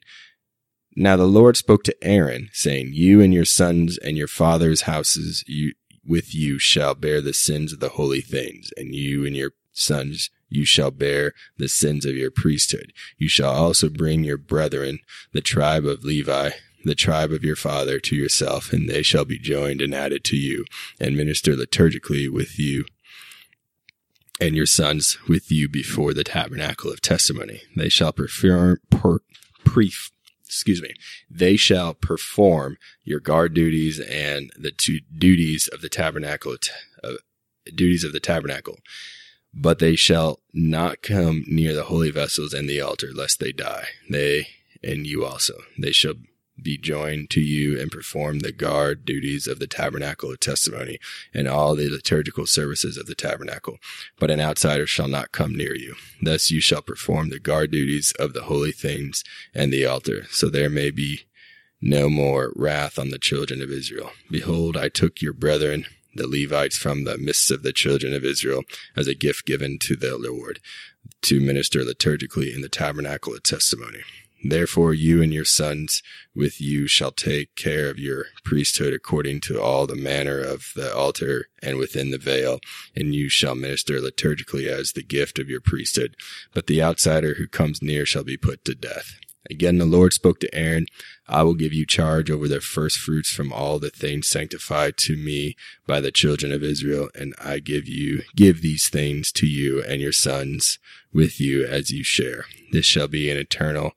Now 0.96 1.16
the 1.16 1.26
Lord 1.26 1.58
spoke 1.58 1.84
to 1.86 2.04
Aaron, 2.04 2.50
saying, 2.54 2.92
You 2.92 3.20
and 3.20 3.34
your 3.34 3.46
sons 3.46 3.98
and 3.98 4.16
your 4.16 4.28
father's 4.28 4.82
houses 4.82 5.44
you, 5.48 5.74
with 6.06 6.36
you 6.36 6.60
shall 6.60 6.94
bear 6.94 7.22
the 7.22 7.34
sins 7.34 7.74
of 7.74 7.80
the 7.80 7.90
holy 7.90 8.22
things, 8.22 8.70
and 8.78 8.94
you 8.94 9.26
and 9.26 9.36
your 9.36 9.54
sons 9.72 10.30
you 10.52 10.66
shall 10.66 10.92
bear 10.92 11.34
the 11.58 11.70
sins 11.70 12.06
of 12.06 12.16
your 12.16 12.30
priesthood. 12.30 12.92
You 13.18 13.30
shall 13.30 13.52
also 13.54 13.90
bring 13.90 14.24
your 14.24 14.38
brethren, 14.38 15.00
the 15.32 15.42
tribe 15.42 15.86
of 15.86 16.04
Levi, 16.04 16.52
the 16.84 16.96
tribe 16.96 17.32
of 17.32 17.44
your 17.44 17.56
father, 17.56 18.00
to 18.00 18.16
yourself, 18.16 18.74
and 18.74 18.90
they 18.90 19.02
shall 19.02 19.24
be 19.24 19.40
joined 19.40 19.82
and 19.82 19.96
added 19.96 20.24
to 20.26 20.36
you, 20.36 20.66
and 21.00 21.16
minister 21.16 21.56
liturgically 21.56 22.30
with 22.30 22.60
you 22.60 22.86
and 24.42 24.56
your 24.56 24.66
sons 24.66 25.18
with 25.28 25.52
you 25.52 25.70
before 25.70 26.14
the 26.14 26.24
tabernacle 26.24 26.92
of 26.92 27.00
testimony. 27.00 27.62
They 27.76 27.90
shall 27.90 28.12
perform, 28.12 28.80
per, 28.90 29.20
pre, 29.64 29.92
excuse 30.44 30.82
me, 30.82 30.94
they 31.30 31.56
shall 31.56 31.94
perform 31.94 32.78
your 33.04 33.20
guard 33.22 33.54
duties 33.54 34.00
and 34.00 34.52
the 34.58 34.72
two 34.72 35.00
duties 35.18 35.70
of 35.72 35.82
the 35.82 35.90
tabernacle, 35.90 36.56
uh, 37.04 37.14
duties 37.74 38.04
of 38.04 38.12
the 38.12 38.20
tabernacle. 38.20 38.80
But 39.54 39.80
they 39.80 39.96
shall 39.96 40.40
not 40.54 41.02
come 41.02 41.44
near 41.48 41.74
the 41.74 41.84
holy 41.84 42.12
vessels 42.12 42.54
and 42.54 42.70
the 42.70 42.82
altar, 42.82 43.10
lest 43.14 43.40
they 43.40 43.52
die. 43.52 43.88
They 44.10 44.48
and 44.84 45.06
you 45.06 45.26
also. 45.26 45.56
They 45.78 45.92
shall 45.92 46.16
be 46.62 46.78
joined 46.78 47.30
to 47.32 47.42
you 47.42 47.80
and 47.80 47.92
perform 47.92 48.40
the 48.40 48.52
guard 48.52 49.06
duties 49.06 49.48
of 49.48 49.60
the 49.60 49.68
tabernacle 49.68 50.32
of 50.32 50.40
testimony 50.40 51.00
and 51.34 51.48
all 51.48 51.76
the 51.76 51.90
liturgical 51.90 52.46
services 52.46 52.98
of 52.98 53.08
the 53.08 53.16
tabernacle. 53.16 53.80
But 54.20 54.32
an 54.32 54.40
outsider 54.40 54.86
shall 54.86 55.08
not 55.08 55.32
come 55.32 55.56
near 55.56 55.76
you. 55.76 55.96
Thus 56.22 56.52
you 56.52 56.62
shall 56.62 56.82
perform 56.82 57.30
the 57.30 57.40
guard 57.40 57.72
duties 57.72 58.14
of 58.20 58.34
the 58.34 58.44
holy 58.44 58.72
things 58.72 59.24
and 59.54 59.72
the 59.72 59.86
altar. 59.86 60.26
So 60.30 60.50
there 60.50 60.70
may 60.70 60.92
be 60.92 61.22
no 61.82 62.10
more 62.10 62.54
wrath 62.56 63.00
on 63.00 63.10
the 63.10 63.18
children 63.18 63.62
of 63.62 63.72
Israel. 63.72 64.12
Behold, 64.30 64.78
I 64.78 64.90
took 64.90 65.22
your 65.22 65.34
brethren, 65.34 65.86
the 66.16 66.28
Levites 66.28 66.78
from 66.78 67.04
the 67.04 67.18
midst 67.18 67.52
of 67.52 67.64
the 67.64 67.74
children 67.74 68.14
of 68.14 68.26
Israel 68.26 68.64
as 68.96 69.08
a 69.08 69.16
gift 69.16 69.46
given 69.46 69.78
to 69.80 69.96
the 69.96 70.18
Lord 70.18 70.60
to 71.24 71.40
minister 71.40 71.82
liturgically 71.82 72.54
in 72.54 72.62
the 72.62 72.70
tabernacle 72.70 73.34
of 73.34 73.44
testimony. 73.44 74.02
Therefore, 74.44 74.94
you 74.94 75.22
and 75.22 75.32
your 75.32 75.46
sons 75.46 76.02
with 76.34 76.60
you 76.60 76.88
shall 76.88 77.12
take 77.12 77.56
care 77.56 77.90
of 77.90 78.00
your 78.00 78.26
priesthood 78.44 78.92
according 78.92 79.42
to 79.42 79.62
all 79.62 79.86
the 79.86 79.96
manner 79.96 80.40
of 80.40 80.72
the 80.76 80.94
altar 80.96 81.50
and 81.62 81.78
within 81.78 82.10
the 82.10 82.18
veil, 82.18 82.60
and 82.96 83.14
you 83.14 83.30
shall 83.30 83.54
minister 83.54 84.00
liturgically 84.00 84.68
as 84.68 84.94
the 84.94 85.04
gift 85.04 85.38
of 85.38 85.48
your 85.48 85.62
priesthood. 85.62 86.16
But 86.54 86.66
the 86.66 86.82
outsider 86.82 87.36
who 87.36 87.48
comes 87.48 87.84
near 87.84 88.06
shall 88.06 88.24
be 88.24 88.38
put 88.38 88.66
to 88.66 88.74
death. 88.74 89.20
Again, 89.50 89.80
the 89.80 89.86
Lord 89.86 90.14
spoke 90.14 90.40
to 90.42 90.56
Aaron, 90.56 90.86
I 91.28 91.44
will 91.44 91.56
give 91.56 91.74
you 91.74 91.86
charge 91.86 92.30
over 92.30 92.48
the 92.48 92.62
first 92.62 92.98
fruits 92.98 93.30
from 93.32 93.52
all 93.52 93.80
the 93.80 93.90
things 93.90 94.28
sanctified 94.28 94.98
to 94.98 95.16
me 95.16 95.56
by 95.88 96.00
the 96.00 96.12
children 96.12 96.52
of 96.52 96.64
Israel, 96.64 97.10
and 97.16 97.34
I 97.44 97.60
give 97.60 97.88
you, 97.88 98.22
give 98.36 98.62
these 98.62 98.90
things 98.90 99.32
to 99.34 99.48
you 99.48 99.84
and 99.84 100.02
your 100.02 100.12
sons 100.12 100.78
with 101.12 101.40
you 101.40 101.66
as 101.66 101.90
you 101.90 102.04
share. 102.04 102.46
This 102.72 102.86
shall 102.86 103.08
be 103.08 103.32
an 103.32 103.38
eternal 103.38 103.94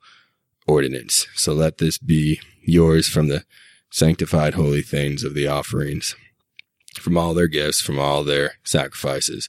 ordinance. 0.67 1.27
So 1.35 1.53
let 1.53 1.79
this 1.79 1.99
be 1.99 2.41
yours 2.63 3.09
from 3.09 3.29
the 3.29 3.45
sanctified 3.91 4.55
holy 4.55 4.83
things 4.83 5.25
of 5.25 5.35
the 5.35 5.47
offerings, 5.47 6.17
from 6.95 7.19
all 7.19 7.35
their 7.35 7.49
gifts, 7.49 7.81
from 7.81 7.99
all 7.99 8.25
their 8.25 8.55
sacrifices, 8.65 9.49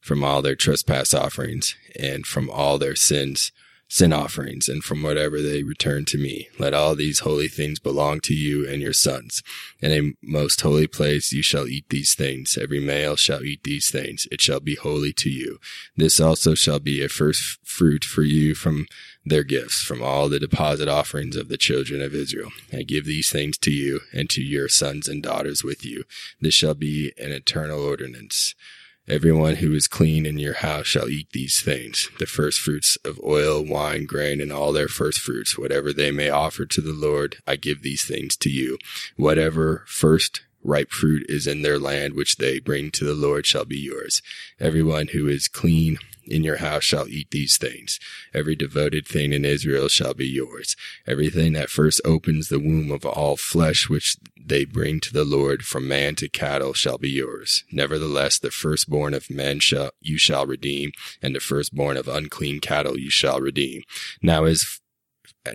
from 0.00 0.24
all 0.24 0.42
their 0.42 0.56
trespass 0.56 1.14
offerings, 1.14 1.76
and 1.98 2.26
from 2.26 2.50
all 2.50 2.78
their 2.78 2.96
sins 2.96 3.52
sin 3.88 4.12
offerings 4.12 4.68
and 4.68 4.82
from 4.82 5.02
whatever 5.02 5.40
they 5.40 5.62
return 5.62 6.04
to 6.04 6.18
me. 6.18 6.48
Let 6.58 6.74
all 6.74 6.94
these 6.94 7.20
holy 7.20 7.48
things 7.48 7.78
belong 7.78 8.20
to 8.22 8.34
you 8.34 8.68
and 8.68 8.82
your 8.82 8.92
sons. 8.92 9.42
In 9.80 9.92
a 9.92 10.26
most 10.26 10.60
holy 10.60 10.86
place 10.86 11.32
you 11.32 11.42
shall 11.42 11.68
eat 11.68 11.88
these 11.88 12.14
things. 12.14 12.58
Every 12.60 12.80
male 12.80 13.16
shall 13.16 13.44
eat 13.44 13.62
these 13.62 13.90
things. 13.90 14.26
It 14.32 14.40
shall 14.40 14.60
be 14.60 14.74
holy 14.74 15.12
to 15.14 15.30
you. 15.30 15.58
This 15.96 16.18
also 16.18 16.54
shall 16.54 16.80
be 16.80 17.02
a 17.02 17.08
first 17.08 17.58
fruit 17.64 18.04
for 18.04 18.22
you 18.22 18.54
from 18.54 18.86
their 19.24 19.44
gifts, 19.44 19.82
from 19.82 20.02
all 20.02 20.28
the 20.28 20.40
deposit 20.40 20.88
offerings 20.88 21.36
of 21.36 21.48
the 21.48 21.56
children 21.56 22.00
of 22.00 22.14
Israel. 22.14 22.50
I 22.72 22.82
give 22.82 23.04
these 23.04 23.30
things 23.30 23.58
to 23.58 23.70
you 23.70 24.00
and 24.12 24.28
to 24.30 24.42
your 24.42 24.68
sons 24.68 25.08
and 25.08 25.22
daughters 25.22 25.64
with 25.64 25.84
you. 25.84 26.04
This 26.40 26.54
shall 26.54 26.74
be 26.74 27.12
an 27.18 27.32
eternal 27.32 27.82
ordinance. 27.82 28.54
Everyone 29.08 29.56
who 29.56 29.72
is 29.72 29.86
clean 29.86 30.26
in 30.26 30.40
your 30.40 30.54
house 30.54 30.86
shall 30.86 31.08
eat 31.08 31.28
these 31.30 31.60
things, 31.60 32.10
the 32.18 32.26
first 32.26 32.58
fruits 32.58 32.98
of 33.04 33.20
oil, 33.24 33.64
wine, 33.64 34.04
grain, 34.04 34.40
and 34.40 34.52
all 34.52 34.72
their 34.72 34.88
first 34.88 35.20
fruits, 35.20 35.56
whatever 35.56 35.92
they 35.92 36.10
may 36.10 36.28
offer 36.28 36.66
to 36.66 36.80
the 36.80 36.92
Lord, 36.92 37.36
I 37.46 37.54
give 37.54 37.82
these 37.82 38.04
things 38.04 38.36
to 38.38 38.50
you. 38.50 38.78
Whatever 39.16 39.84
first 39.86 40.40
ripe 40.64 40.90
fruit 40.90 41.24
is 41.28 41.46
in 41.46 41.62
their 41.62 41.78
land, 41.78 42.14
which 42.14 42.36
they 42.36 42.58
bring 42.58 42.90
to 42.90 43.04
the 43.04 43.14
Lord 43.14 43.46
shall 43.46 43.64
be 43.64 43.78
yours. 43.78 44.22
Everyone 44.58 45.06
who 45.08 45.28
is 45.28 45.46
clean 45.46 45.98
in 46.26 46.42
your 46.42 46.56
house 46.56 46.82
shall 46.82 47.06
eat 47.06 47.30
these 47.30 47.56
things. 47.56 48.00
Every 48.34 48.56
devoted 48.56 49.06
thing 49.06 49.32
in 49.32 49.44
Israel 49.44 49.86
shall 49.86 50.14
be 50.14 50.26
yours. 50.26 50.74
Everything 51.06 51.52
that 51.52 51.70
first 51.70 52.00
opens 52.04 52.48
the 52.48 52.58
womb 52.58 52.90
of 52.90 53.06
all 53.06 53.36
flesh, 53.36 53.88
which 53.88 54.16
they 54.48 54.64
bring 54.64 55.00
to 55.00 55.12
the 55.12 55.24
Lord 55.24 55.64
from 55.64 55.88
man 55.88 56.14
to 56.16 56.28
cattle 56.28 56.72
shall 56.72 56.98
be 56.98 57.10
yours. 57.10 57.64
Nevertheless, 57.72 58.38
the 58.38 58.50
firstborn 58.50 59.14
of 59.14 59.30
men 59.30 59.60
shall, 59.60 59.90
you 60.00 60.18
shall 60.18 60.46
redeem, 60.46 60.92
and 61.20 61.34
the 61.34 61.40
firstborn 61.40 61.96
of 61.96 62.08
unclean 62.08 62.60
cattle 62.60 62.98
you 62.98 63.10
shall 63.10 63.40
redeem. 63.40 63.82
Now 64.22 64.44
as, 64.44 64.80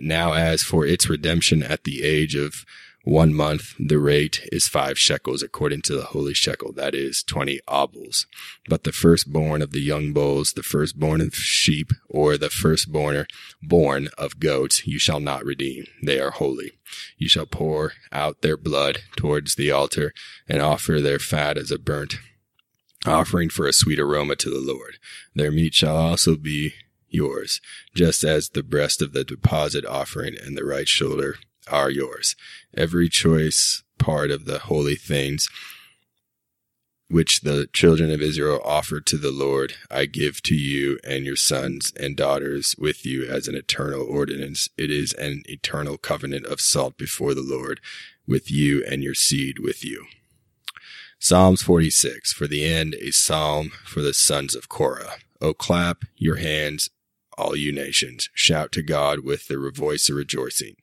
now 0.00 0.34
as 0.34 0.62
for 0.62 0.86
its 0.86 1.08
redemption 1.08 1.62
at 1.62 1.84
the 1.84 2.02
age 2.02 2.34
of 2.34 2.64
one 3.04 3.34
month, 3.34 3.74
the 3.78 3.98
rate 3.98 4.48
is 4.52 4.68
five 4.68 4.98
shekels 4.98 5.42
according 5.42 5.82
to 5.82 5.96
the 5.96 6.04
holy 6.04 6.34
shekel, 6.34 6.72
that 6.74 6.94
is 6.94 7.22
twenty 7.22 7.60
obols. 7.66 8.26
But 8.68 8.84
the 8.84 8.92
firstborn 8.92 9.60
of 9.60 9.72
the 9.72 9.80
young 9.80 10.12
bulls, 10.12 10.52
the 10.52 10.62
firstborn 10.62 11.20
of 11.20 11.34
sheep, 11.34 11.92
or 12.08 12.36
the 12.36 12.50
firstborn 12.50 13.26
born 13.60 14.08
of 14.16 14.38
goats, 14.38 14.86
you 14.86 14.98
shall 14.98 15.20
not 15.20 15.44
redeem. 15.44 15.86
They 16.02 16.20
are 16.20 16.30
holy. 16.30 16.72
You 17.18 17.28
shall 17.28 17.46
pour 17.46 17.94
out 18.12 18.42
their 18.42 18.56
blood 18.56 18.98
towards 19.16 19.56
the 19.56 19.72
altar 19.72 20.12
and 20.48 20.62
offer 20.62 21.00
their 21.00 21.18
fat 21.18 21.58
as 21.58 21.70
a 21.70 21.78
burnt 21.78 22.16
offering 23.04 23.48
for 23.48 23.66
a 23.66 23.72
sweet 23.72 23.98
aroma 23.98 24.36
to 24.36 24.48
the 24.50 24.60
Lord. 24.60 24.98
Their 25.34 25.50
meat 25.50 25.74
shall 25.74 25.96
also 25.96 26.36
be 26.36 26.74
yours, 27.08 27.60
just 27.94 28.24
as 28.24 28.50
the 28.50 28.62
breast 28.62 29.02
of 29.02 29.12
the 29.12 29.24
deposit 29.24 29.84
offering 29.84 30.36
and 30.40 30.56
the 30.56 30.64
right 30.64 30.88
shoulder 30.88 31.36
are 31.70 31.90
yours. 31.90 32.36
Every 32.76 33.08
choice 33.08 33.82
part 33.98 34.30
of 34.30 34.44
the 34.44 34.58
holy 34.60 34.96
things 34.96 35.48
which 37.12 37.42
the 37.42 37.68
children 37.74 38.10
of 38.10 38.22
Israel 38.22 38.58
offered 38.64 39.04
to 39.04 39.18
the 39.18 39.30
Lord, 39.30 39.74
I 39.90 40.06
give 40.06 40.42
to 40.44 40.54
you 40.54 40.98
and 41.04 41.26
your 41.26 41.36
sons 41.36 41.92
and 42.00 42.16
daughters 42.16 42.74
with 42.78 43.04
you 43.04 43.26
as 43.26 43.46
an 43.46 43.54
eternal 43.54 44.02
ordinance. 44.02 44.70
It 44.78 44.90
is 44.90 45.12
an 45.12 45.42
eternal 45.46 45.98
covenant 45.98 46.46
of 46.46 46.62
salt 46.62 46.96
before 46.96 47.34
the 47.34 47.42
Lord 47.42 47.80
with 48.26 48.50
you 48.50 48.82
and 48.90 49.02
your 49.02 49.12
seed 49.12 49.58
with 49.58 49.84
you. 49.84 50.06
Psalms 51.18 51.62
46. 51.62 52.32
For 52.32 52.46
the 52.46 52.64
end, 52.64 52.94
a 52.94 53.10
psalm 53.10 53.72
for 53.84 54.00
the 54.00 54.14
sons 54.14 54.54
of 54.54 54.70
Korah. 54.70 55.16
O 55.42 55.52
clap 55.52 56.04
your 56.16 56.36
hands, 56.36 56.88
all 57.36 57.54
you 57.54 57.72
nations. 57.72 58.30
Shout 58.32 58.72
to 58.72 58.82
God 58.82 59.20
with 59.20 59.48
the 59.48 59.70
voice 59.74 60.08
of 60.08 60.16
rejoicing. 60.16 60.76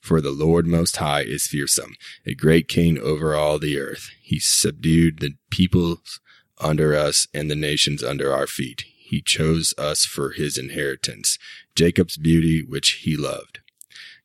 For 0.00 0.20
the 0.20 0.30
Lord 0.30 0.66
Most 0.66 0.96
High 0.96 1.22
is 1.22 1.46
fearsome, 1.46 1.96
a 2.26 2.34
great 2.34 2.68
king 2.68 2.98
over 2.98 3.34
all 3.34 3.58
the 3.58 3.78
earth. 3.78 4.10
He 4.22 4.38
subdued 4.38 5.20
the 5.20 5.34
peoples 5.50 6.20
under 6.58 6.94
us 6.94 7.26
and 7.34 7.50
the 7.50 7.56
nations 7.56 8.02
under 8.02 8.32
our 8.32 8.46
feet. 8.46 8.84
He 8.98 9.20
chose 9.20 9.74
us 9.76 10.04
for 10.04 10.30
his 10.30 10.56
inheritance, 10.56 11.38
Jacob's 11.74 12.16
beauty 12.16 12.62
which 12.62 13.00
he 13.02 13.16
loved. 13.16 13.60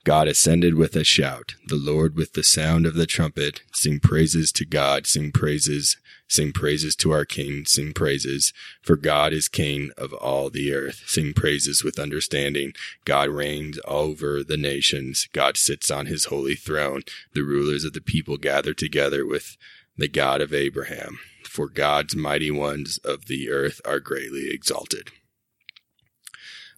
God 0.03 0.27
ascended 0.27 0.75
with 0.75 0.95
a 0.95 1.03
shout, 1.03 1.55
the 1.67 1.75
Lord 1.75 2.15
with 2.15 2.33
the 2.33 2.43
sound 2.43 2.85
of 2.85 2.95
the 2.95 3.05
trumpet. 3.05 3.61
Sing 3.73 3.99
praises 3.99 4.51
to 4.53 4.65
God, 4.65 5.05
sing 5.05 5.31
praises 5.31 5.97
Sing 6.29 6.51
praises 6.51 6.95
to 6.97 7.11
our 7.11 7.25
King, 7.25 7.65
sing 7.65 7.91
praises, 7.91 8.53
for 8.83 8.95
God 8.95 9.33
is 9.33 9.47
King 9.47 9.89
of 9.97 10.13
all 10.13 10.51
the 10.51 10.71
earth. 10.71 11.01
Sing 11.07 11.33
praises 11.33 11.83
with 11.83 11.97
understanding. 11.97 12.73
God 13.03 13.29
reigns 13.29 13.79
over 13.85 14.43
the 14.43 14.55
nations. 14.55 15.27
God 15.33 15.57
sits 15.57 15.89
on 15.89 16.05
his 16.05 16.25
holy 16.25 16.53
throne. 16.53 17.01
The 17.33 17.41
rulers 17.41 17.83
of 17.83 17.93
the 17.93 18.01
people 18.01 18.37
gather 18.37 18.75
together 18.75 19.25
with 19.25 19.57
the 19.97 20.07
God 20.07 20.39
of 20.39 20.53
Abraham. 20.53 21.17
For 21.45 21.67
God's 21.67 22.15
mighty 22.15 22.51
ones 22.51 22.99
of 22.99 23.25
the 23.25 23.49
earth 23.49 23.81
are 23.83 23.99
greatly 23.99 24.51
exalted. 24.51 25.09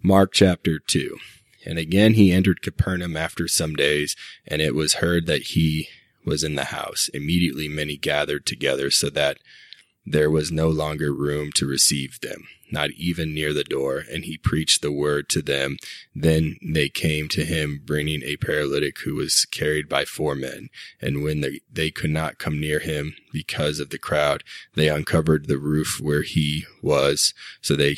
Mark 0.01 0.31
chapter 0.31 0.79
2. 0.79 1.17
And 1.65 1.77
again 1.77 2.13
he 2.13 2.31
entered 2.31 2.61
Capernaum 2.61 3.15
after 3.15 3.47
some 3.47 3.75
days, 3.75 4.15
and 4.47 4.61
it 4.61 4.75
was 4.75 4.95
heard 4.95 5.25
that 5.27 5.43
he 5.43 5.87
was 6.25 6.43
in 6.43 6.55
the 6.55 6.65
house. 6.65 7.09
Immediately 7.13 7.67
many 7.67 7.97
gathered 7.97 8.45
together 8.45 8.89
so 8.89 9.09
that 9.11 9.37
there 10.05 10.31
was 10.31 10.51
no 10.51 10.67
longer 10.67 11.13
room 11.13 11.51
to 11.53 11.67
receive 11.67 12.19
them, 12.21 12.47
not 12.71 12.89
even 12.91 13.35
near 13.35 13.53
the 13.53 13.63
door, 13.63 14.03
and 14.11 14.25
he 14.25 14.37
preached 14.37 14.81
the 14.81 14.91
word 14.91 15.29
to 15.29 15.43
them. 15.43 15.77
Then 16.15 16.57
they 16.61 16.89
came 16.89 17.27
to 17.29 17.45
him, 17.45 17.81
bringing 17.85 18.23
a 18.23 18.37
paralytic 18.37 18.99
who 19.01 19.15
was 19.15 19.45
carried 19.45 19.87
by 19.87 20.05
four 20.05 20.33
men. 20.33 20.69
And 20.99 21.23
when 21.23 21.45
they, 21.71 21.91
could 21.91 22.09
not 22.09 22.39
come 22.39 22.59
near 22.59 22.79
him 22.79 23.15
because 23.31 23.79
of 23.79 23.91
the 23.91 23.99
crowd, 23.99 24.43
they 24.73 24.89
uncovered 24.89 25.47
the 25.47 25.59
roof 25.59 25.99
where 26.01 26.23
he 26.23 26.65
was. 26.81 27.35
So 27.61 27.75
they 27.75 27.97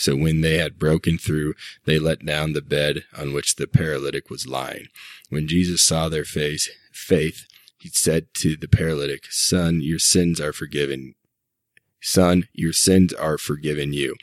so 0.00 0.16
when 0.16 0.40
they 0.40 0.56
had 0.56 0.78
broken 0.78 1.18
through, 1.18 1.52
they 1.84 1.98
let 1.98 2.24
down 2.24 2.54
the 2.54 2.62
bed 2.62 3.04
on 3.14 3.34
which 3.34 3.56
the 3.56 3.66
paralytic 3.66 4.30
was 4.30 4.46
lying. 4.46 4.86
When 5.28 5.46
Jesus 5.46 5.82
saw 5.82 6.08
their 6.08 6.24
face, 6.24 6.70
faith, 6.90 7.44
he 7.78 7.90
said 7.90 8.32
to 8.36 8.56
the 8.56 8.66
paralytic, 8.66 9.26
Son, 9.28 9.82
your 9.82 9.98
sins 9.98 10.40
are 10.40 10.54
forgiven. 10.54 11.16
Son, 12.00 12.48
your 12.54 12.72
sins 12.72 13.12
are 13.12 13.36
forgiven 13.36 13.92
you. 13.92 14.16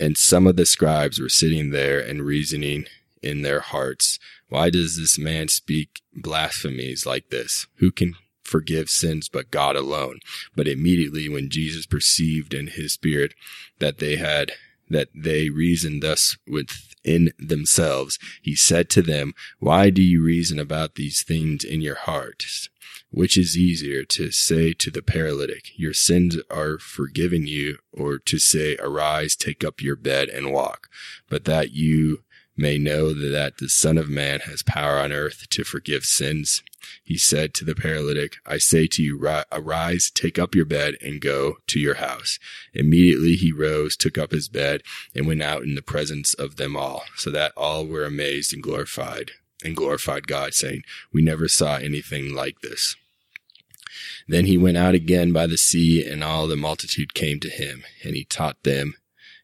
And 0.00 0.16
some 0.16 0.46
of 0.46 0.56
the 0.56 0.64
scribes 0.64 1.20
were 1.20 1.28
sitting 1.28 1.72
there 1.72 2.00
and 2.00 2.22
reasoning 2.22 2.86
in 3.22 3.42
their 3.42 3.60
hearts, 3.60 4.18
Why 4.48 4.70
does 4.70 4.96
this 4.96 5.18
man 5.18 5.48
speak 5.48 6.00
blasphemies 6.16 7.04
like 7.04 7.28
this? 7.28 7.66
Who 7.76 7.90
can 7.90 8.14
forgive 8.42 8.88
sins 8.88 9.28
but 9.28 9.50
God 9.50 9.76
alone? 9.76 10.20
But 10.56 10.68
immediately 10.68 11.28
when 11.28 11.50
Jesus 11.50 11.84
perceived 11.84 12.54
in 12.54 12.68
his 12.68 12.94
spirit 12.94 13.34
that 13.78 13.98
they 13.98 14.16
had 14.16 14.52
that 14.90 15.08
they 15.14 15.50
reason 15.50 16.00
thus 16.00 16.36
within 16.46 17.32
themselves, 17.38 18.18
he 18.42 18.54
said 18.54 18.88
to 18.90 19.02
them, 19.02 19.34
Why 19.58 19.90
do 19.90 20.02
you 20.02 20.22
reason 20.22 20.58
about 20.58 20.94
these 20.94 21.22
things 21.22 21.64
in 21.64 21.80
your 21.80 21.96
hearts? 21.96 22.68
Which 23.10 23.38
is 23.38 23.56
easier 23.56 24.04
to 24.04 24.30
say 24.30 24.72
to 24.74 24.90
the 24.90 25.02
paralytic, 25.02 25.70
Your 25.76 25.94
sins 25.94 26.36
are 26.50 26.78
forgiven 26.78 27.46
you, 27.46 27.78
or 27.92 28.18
to 28.18 28.38
say, 28.38 28.76
Arise, 28.78 29.34
take 29.34 29.64
up 29.64 29.80
your 29.80 29.96
bed 29.96 30.28
and 30.28 30.52
walk? 30.52 30.88
But 31.28 31.44
that 31.44 31.72
you 31.72 32.22
may 32.58 32.76
know 32.76 33.14
that 33.14 33.58
the 33.58 33.68
Son 33.68 33.96
of 33.96 34.08
Man 34.08 34.40
has 34.40 34.62
power 34.62 34.98
on 34.98 35.12
earth 35.12 35.48
to 35.50 35.64
forgive 35.64 36.04
sins. 36.04 36.62
He 37.04 37.16
said 37.16 37.54
to 37.54 37.64
the 37.64 37.74
paralytic, 37.74 38.36
I 38.44 38.58
say 38.58 38.86
to 38.88 39.02
you, 39.02 39.18
arise, 39.52 40.10
take 40.10 40.38
up 40.38 40.54
your 40.54 40.64
bed 40.64 40.96
and 41.00 41.20
go 41.20 41.58
to 41.68 41.78
your 41.78 41.94
house. 41.94 42.38
Immediately 42.74 43.36
he 43.36 43.52
rose, 43.52 43.96
took 43.96 44.18
up 44.18 44.32
his 44.32 44.48
bed 44.48 44.82
and 45.14 45.26
went 45.26 45.42
out 45.42 45.62
in 45.62 45.74
the 45.74 45.82
presence 45.82 46.34
of 46.34 46.56
them 46.56 46.76
all, 46.76 47.04
so 47.16 47.30
that 47.30 47.52
all 47.56 47.86
were 47.86 48.04
amazed 48.04 48.52
and 48.52 48.62
glorified 48.62 49.32
and 49.64 49.76
glorified 49.76 50.26
God 50.26 50.54
saying, 50.54 50.82
we 51.12 51.22
never 51.22 51.48
saw 51.48 51.76
anything 51.76 52.34
like 52.34 52.60
this. 52.60 52.96
Then 54.28 54.46
he 54.46 54.56
went 54.56 54.76
out 54.76 54.94
again 54.94 55.32
by 55.32 55.46
the 55.46 55.56
sea 55.56 56.06
and 56.06 56.22
all 56.22 56.46
the 56.46 56.56
multitude 56.56 57.14
came 57.14 57.40
to 57.40 57.48
him 57.48 57.84
and 58.04 58.14
he 58.14 58.24
taught 58.24 58.62
them 58.62 58.94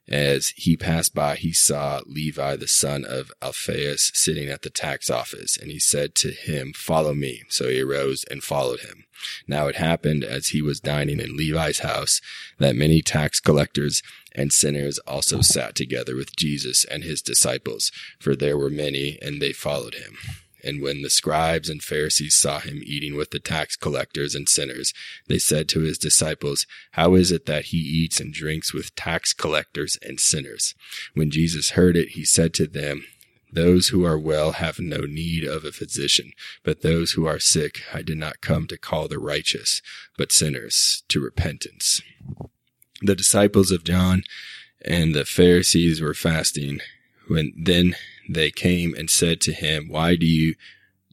as 0.08 0.48
he 0.56 0.76
passed 0.76 1.14
by, 1.14 1.36
he 1.36 1.52
saw 1.52 2.00
Levi, 2.06 2.56
the 2.56 2.68
son 2.68 3.04
of 3.04 3.32
Alphaeus, 3.40 4.10
sitting 4.14 4.48
at 4.48 4.62
the 4.62 4.70
tax 4.70 5.08
office, 5.08 5.56
and 5.56 5.70
he 5.70 5.78
said 5.78 6.14
to 6.16 6.30
him, 6.30 6.72
Follow 6.74 7.14
me. 7.14 7.42
So 7.48 7.68
he 7.68 7.80
arose 7.80 8.24
and 8.30 8.42
followed 8.42 8.80
him. 8.80 9.04
Now 9.48 9.66
it 9.68 9.76
happened 9.76 10.22
as 10.22 10.48
he 10.48 10.60
was 10.60 10.80
dining 10.80 11.20
in 11.20 11.36
Levi's 11.36 11.78
house 11.78 12.20
that 12.58 12.76
many 12.76 13.00
tax 13.00 13.40
collectors 13.40 14.02
and 14.34 14.52
sinners 14.52 14.98
also 15.00 15.40
sat 15.40 15.74
together 15.74 16.14
with 16.16 16.36
Jesus 16.36 16.84
and 16.84 17.02
his 17.04 17.22
disciples, 17.22 17.90
for 18.18 18.36
there 18.36 18.58
were 18.58 18.70
many, 18.70 19.18
and 19.22 19.40
they 19.40 19.52
followed 19.52 19.94
him. 19.94 20.16
And 20.64 20.80
when 20.80 21.02
the 21.02 21.10
scribes 21.10 21.68
and 21.68 21.82
Pharisees 21.82 22.34
saw 22.34 22.60
him 22.60 22.82
eating 22.84 23.16
with 23.16 23.30
the 23.30 23.38
tax 23.38 23.76
collectors 23.76 24.34
and 24.34 24.48
sinners, 24.48 24.92
they 25.28 25.38
said 25.38 25.68
to 25.68 25.80
his 25.80 25.98
disciples, 25.98 26.66
How 26.92 27.14
is 27.14 27.30
it 27.30 27.46
that 27.46 27.66
he 27.66 27.78
eats 27.78 28.20
and 28.20 28.32
drinks 28.32 28.72
with 28.72 28.94
tax 28.94 29.32
collectors 29.32 29.98
and 30.02 30.18
sinners? 30.18 30.74
When 31.14 31.30
Jesus 31.30 31.70
heard 31.70 31.96
it, 31.96 32.10
he 32.10 32.24
said 32.24 32.54
to 32.54 32.66
them, 32.66 33.04
those 33.54 33.88
who 33.88 34.04
are 34.04 34.18
well 34.18 34.52
have 34.52 34.80
no 34.80 35.02
need 35.02 35.44
of 35.44 35.64
a 35.64 35.70
physician, 35.70 36.32
but 36.64 36.82
those 36.82 37.12
who 37.12 37.24
are 37.24 37.38
sick 37.38 37.82
I 37.92 38.02
did 38.02 38.18
not 38.18 38.40
come 38.40 38.66
to 38.66 38.76
call 38.76 39.06
the 39.06 39.20
righteous, 39.20 39.80
but 40.18 40.32
sinners 40.32 41.04
to 41.08 41.20
repentance. 41.20 42.02
The 43.00 43.14
disciples 43.14 43.70
of 43.70 43.84
John 43.84 44.24
and 44.84 45.14
the 45.14 45.24
Pharisees 45.24 46.00
were 46.00 46.14
fasting 46.14 46.80
when 47.28 47.52
then 47.56 47.96
they 48.28 48.50
came 48.50 48.94
and 48.94 49.10
said 49.10 49.40
to 49.42 49.52
him, 49.52 49.88
Why 49.88 50.16
do 50.16 50.26
you 50.26 50.54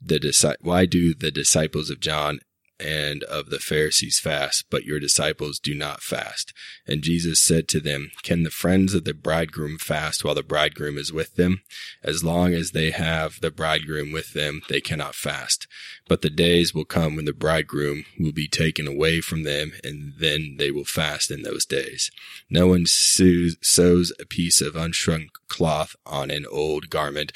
the 0.04 0.58
why 0.62 0.86
do 0.86 1.14
the 1.14 1.32
disciples 1.32 1.90
of 1.90 2.00
John 2.00 2.40
and 2.82 3.24
of 3.24 3.50
the 3.50 3.60
Pharisees 3.60 4.20
fast, 4.20 4.66
but 4.70 4.84
your 4.84 5.00
disciples 5.00 5.60
do 5.60 5.74
not 5.74 6.02
fast. 6.02 6.54
And 6.88 7.02
Jesus 7.02 7.40
said 7.40 7.68
to 7.70 7.80
them, 7.80 8.12
Can 8.24 8.44
the 8.44 8.50
friends 8.50 8.94
of 8.94 9.04
the 9.04 9.14
bridegroom 9.14 9.78
fast 9.78 10.24
while 10.24 10.36
the 10.36 10.44
bridegroom 10.44 10.98
is 10.98 11.14
with 11.14 11.36
them? 11.36 11.62
As 12.04 12.24
long 12.24 12.54
as 12.54 12.72
they 12.72 12.92
have 12.92 13.40
the 13.42 13.52
bridegroom 13.52 14.12
with 14.12 14.34
them, 14.34 14.62
they 14.70 14.82
cannot 14.82 15.16
fast. 15.16 15.68
But 16.08 16.22
the 16.22 16.30
days 16.30 16.74
will 16.74 16.86
come 16.86 17.16
when 17.16 17.26
the 17.26 17.34
bridegroom 17.34 18.06
will 18.20 18.32
be 18.32 18.48
taken 18.48 18.88
away 18.88 19.22
from 19.22 19.44
them, 19.44 19.74
and 19.84 20.14
then 20.20 20.56
they 20.58 20.72
will 20.72 20.86
fast 20.86 21.32
in 21.32 21.44
those 21.44 21.66
days. 21.66 22.12
No 22.50 22.68
one 22.68 22.86
sews 22.86 24.12
a 24.20 24.26
piece 24.26 24.62
of 24.62 24.74
unshrunk 24.74 25.30
cloth 25.48 25.96
on 26.06 26.32
an 26.32 26.46
old 26.50 26.90
garment, 26.90 27.32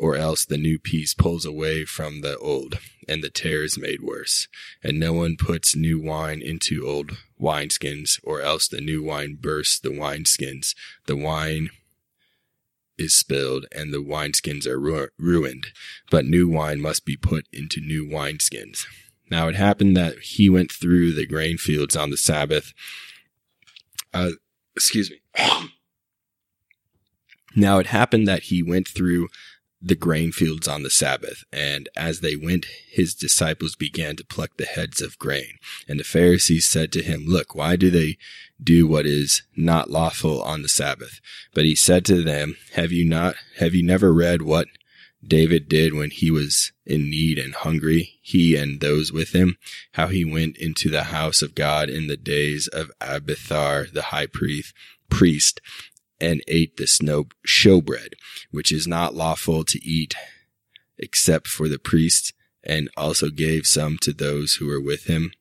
or 0.00 0.16
else 0.16 0.46
the 0.46 0.56
new 0.56 0.78
piece 0.78 1.12
pulls 1.12 1.44
away 1.44 1.84
from 1.84 2.22
the 2.22 2.38
old, 2.38 2.78
and 3.06 3.22
the 3.22 3.28
tear 3.28 3.62
is 3.62 3.76
made 3.78 4.00
worse. 4.00 4.48
And 4.82 4.98
no 4.98 5.12
one 5.12 5.36
puts 5.36 5.76
new 5.76 6.00
wine 6.00 6.40
into 6.40 6.86
old 6.86 7.18
wineskins, 7.38 8.18
or 8.24 8.40
else 8.40 8.66
the 8.66 8.80
new 8.80 9.02
wine 9.02 9.36
bursts 9.38 9.78
the 9.78 9.90
wineskins. 9.90 10.74
The 11.04 11.16
wine 11.16 11.68
is 12.96 13.12
spilled, 13.12 13.66
and 13.72 13.92
the 13.92 14.02
wineskins 14.02 14.66
are 14.66 14.80
ru- 14.80 15.08
ruined. 15.18 15.66
But 16.10 16.24
new 16.24 16.48
wine 16.48 16.80
must 16.80 17.04
be 17.04 17.18
put 17.18 17.46
into 17.52 17.82
new 17.82 18.06
wineskins. 18.06 18.86
Now 19.30 19.48
it 19.48 19.54
happened 19.54 19.98
that 19.98 20.18
he 20.20 20.48
went 20.48 20.72
through 20.72 21.12
the 21.12 21.26
grain 21.26 21.58
fields 21.58 21.94
on 21.94 22.08
the 22.08 22.16
Sabbath. 22.16 22.72
Uh, 24.14 24.30
excuse 24.74 25.10
me. 25.10 25.20
Now 27.56 27.80
it 27.80 27.88
happened 27.88 28.28
that 28.28 28.44
he 28.44 28.62
went 28.62 28.86
through 28.86 29.26
the 29.82 29.94
grain 29.94 30.30
fields 30.32 30.68
on 30.68 30.82
the 30.82 30.90
Sabbath. 30.90 31.44
And 31.52 31.88
as 31.96 32.20
they 32.20 32.36
went, 32.36 32.66
his 32.90 33.14
disciples 33.14 33.74
began 33.76 34.16
to 34.16 34.24
pluck 34.24 34.56
the 34.56 34.66
heads 34.66 35.00
of 35.00 35.18
grain. 35.18 35.54
And 35.88 35.98
the 35.98 36.04
Pharisees 36.04 36.68
said 36.68 36.92
to 36.92 37.02
him, 37.02 37.24
Look, 37.26 37.54
why 37.54 37.76
do 37.76 37.90
they 37.90 38.18
do 38.62 38.86
what 38.86 39.06
is 39.06 39.42
not 39.56 39.90
lawful 39.90 40.42
on 40.42 40.62
the 40.62 40.68
Sabbath? 40.68 41.20
But 41.54 41.64
he 41.64 41.74
said 41.74 42.04
to 42.06 42.22
them, 42.22 42.56
Have 42.74 42.92
you 42.92 43.08
not, 43.08 43.36
have 43.58 43.74
you 43.74 43.82
never 43.82 44.12
read 44.12 44.42
what 44.42 44.68
David 45.26 45.68
did 45.68 45.94
when 45.94 46.10
he 46.10 46.30
was 46.30 46.72
in 46.86 47.10
need 47.10 47.38
and 47.38 47.54
hungry, 47.54 48.18
he 48.22 48.56
and 48.56 48.80
those 48.80 49.12
with 49.12 49.32
him, 49.32 49.56
how 49.92 50.06
he 50.06 50.24
went 50.24 50.56
into 50.56 50.88
the 50.88 51.04
house 51.04 51.42
of 51.42 51.54
God 51.54 51.90
in 51.90 52.06
the 52.06 52.16
days 52.16 52.68
of 52.68 52.90
Abiathar 53.00 53.86
the 53.92 54.02
high 54.02 54.26
priest, 54.26 54.74
priest 55.10 55.60
and 56.20 56.42
ate 56.48 56.76
the 56.76 56.86
snow 56.86 57.26
showbread, 57.46 58.14
which 58.50 58.72
is 58.72 58.86
not 58.86 59.14
lawful 59.14 59.64
to 59.64 59.78
eat 59.84 60.14
except 60.98 61.46
for 61.46 61.68
the 61.68 61.78
priests, 61.78 62.32
and 62.62 62.90
also 62.96 63.30
gave 63.30 63.66
some 63.66 63.96
to 64.02 64.12
those 64.12 64.54
who 64.54 64.66
were 64.66 64.80
with 64.80 65.04
him. 65.04 65.32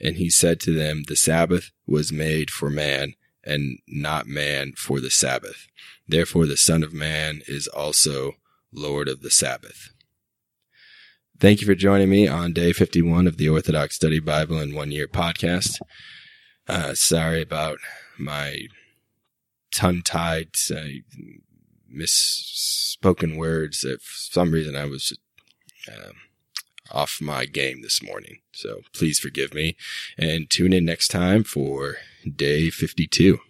And 0.00 0.16
he 0.16 0.28
said 0.28 0.58
to 0.60 0.74
them, 0.74 1.04
The 1.06 1.16
Sabbath 1.16 1.70
was 1.86 2.12
made 2.12 2.50
for 2.50 2.68
man, 2.68 3.14
and 3.44 3.78
not 3.86 4.26
man 4.26 4.72
for 4.76 5.00
the 5.00 5.10
Sabbath. 5.10 5.68
Therefore 6.06 6.46
the 6.46 6.56
Son 6.56 6.82
of 6.82 6.92
Man 6.92 7.42
is 7.46 7.66
also 7.68 8.32
Lord 8.72 9.08
of 9.08 9.22
the 9.22 9.30
Sabbath. 9.30 9.90
Thank 11.38 11.60
you 11.60 11.66
for 11.66 11.74
joining 11.74 12.10
me 12.10 12.28
on 12.28 12.52
day 12.52 12.72
51 12.72 13.26
of 13.26 13.38
the 13.38 13.48
Orthodox 13.48 13.96
Study 13.96 14.20
Bible 14.20 14.60
in 14.60 14.74
One 14.74 14.90
Year 14.90 15.08
podcast. 15.08 15.78
Uh, 16.68 16.94
sorry 16.94 17.42
about 17.42 17.78
my 18.18 18.66
tongue 19.74 20.02
tied, 20.02 20.50
uh, 20.70 20.84
misspoken 21.94 23.36
words. 23.36 23.84
If 23.84 24.00
for 24.02 24.32
some 24.32 24.52
reason 24.52 24.76
I 24.76 24.86
was 24.86 25.16
uh, 25.88 26.12
off 26.90 27.18
my 27.20 27.46
game 27.46 27.82
this 27.82 28.02
morning. 28.02 28.38
So 28.52 28.80
please 28.94 29.18
forgive 29.18 29.54
me 29.54 29.76
and 30.16 30.48
tune 30.48 30.72
in 30.72 30.84
next 30.84 31.08
time 31.08 31.44
for 31.44 31.96
day 32.36 32.70
52. 32.70 33.40